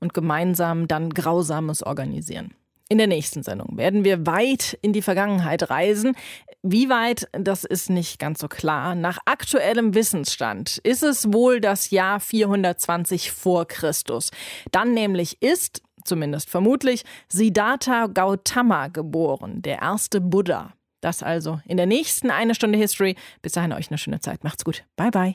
und 0.00 0.14
gemeinsam 0.14 0.88
dann 0.88 1.10
Grausames 1.10 1.82
organisieren. 1.82 2.54
In 2.88 2.98
der 2.98 3.08
nächsten 3.08 3.42
Sendung 3.42 3.76
werden 3.76 4.04
wir 4.04 4.26
weit 4.26 4.78
in 4.80 4.92
die 4.92 5.02
Vergangenheit 5.02 5.70
reisen. 5.70 6.14
Wie 6.62 6.88
weit, 6.88 7.28
das 7.32 7.64
ist 7.64 7.90
nicht 7.90 8.20
ganz 8.20 8.38
so 8.38 8.46
klar. 8.46 8.94
Nach 8.94 9.18
aktuellem 9.24 9.94
Wissensstand 9.94 10.78
ist 10.84 11.02
es 11.02 11.32
wohl 11.32 11.60
das 11.60 11.90
Jahr 11.90 12.20
420 12.20 13.32
vor 13.32 13.66
Christus. 13.66 14.30
Dann 14.70 14.94
nämlich 14.94 15.42
ist 15.42 15.82
zumindest 16.06 16.50
vermutlich, 16.50 17.04
Siddhartha 17.28 18.06
Gautama 18.06 18.88
geboren, 18.88 19.62
der 19.62 19.82
erste 19.82 20.20
Buddha. 20.20 20.72
Das 21.00 21.22
also 21.22 21.60
in 21.66 21.76
der 21.76 21.86
nächsten 21.86 22.30
eine 22.30 22.54
Stunde 22.54 22.78
History. 22.78 23.16
Bis 23.42 23.52
dahin 23.52 23.72
euch 23.72 23.90
eine 23.90 23.98
schöne 23.98 24.20
Zeit. 24.20 24.42
Macht's 24.44 24.64
gut. 24.64 24.84
Bye 24.96 25.10
bye. 25.10 25.34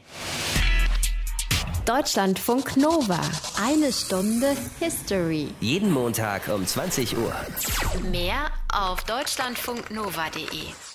Deutschlandfunk 1.85 2.77
Nova. 2.77 3.19
Eine 3.65 3.91
Stunde 3.91 4.55
History. 4.79 5.47
Jeden 5.59 5.91
Montag 5.91 6.47
um 6.49 6.65
20 6.65 7.17
Uhr. 7.17 7.33
Mehr 8.11 8.51
auf 8.71 9.03
deutschlandfunknova.de. 9.03 10.90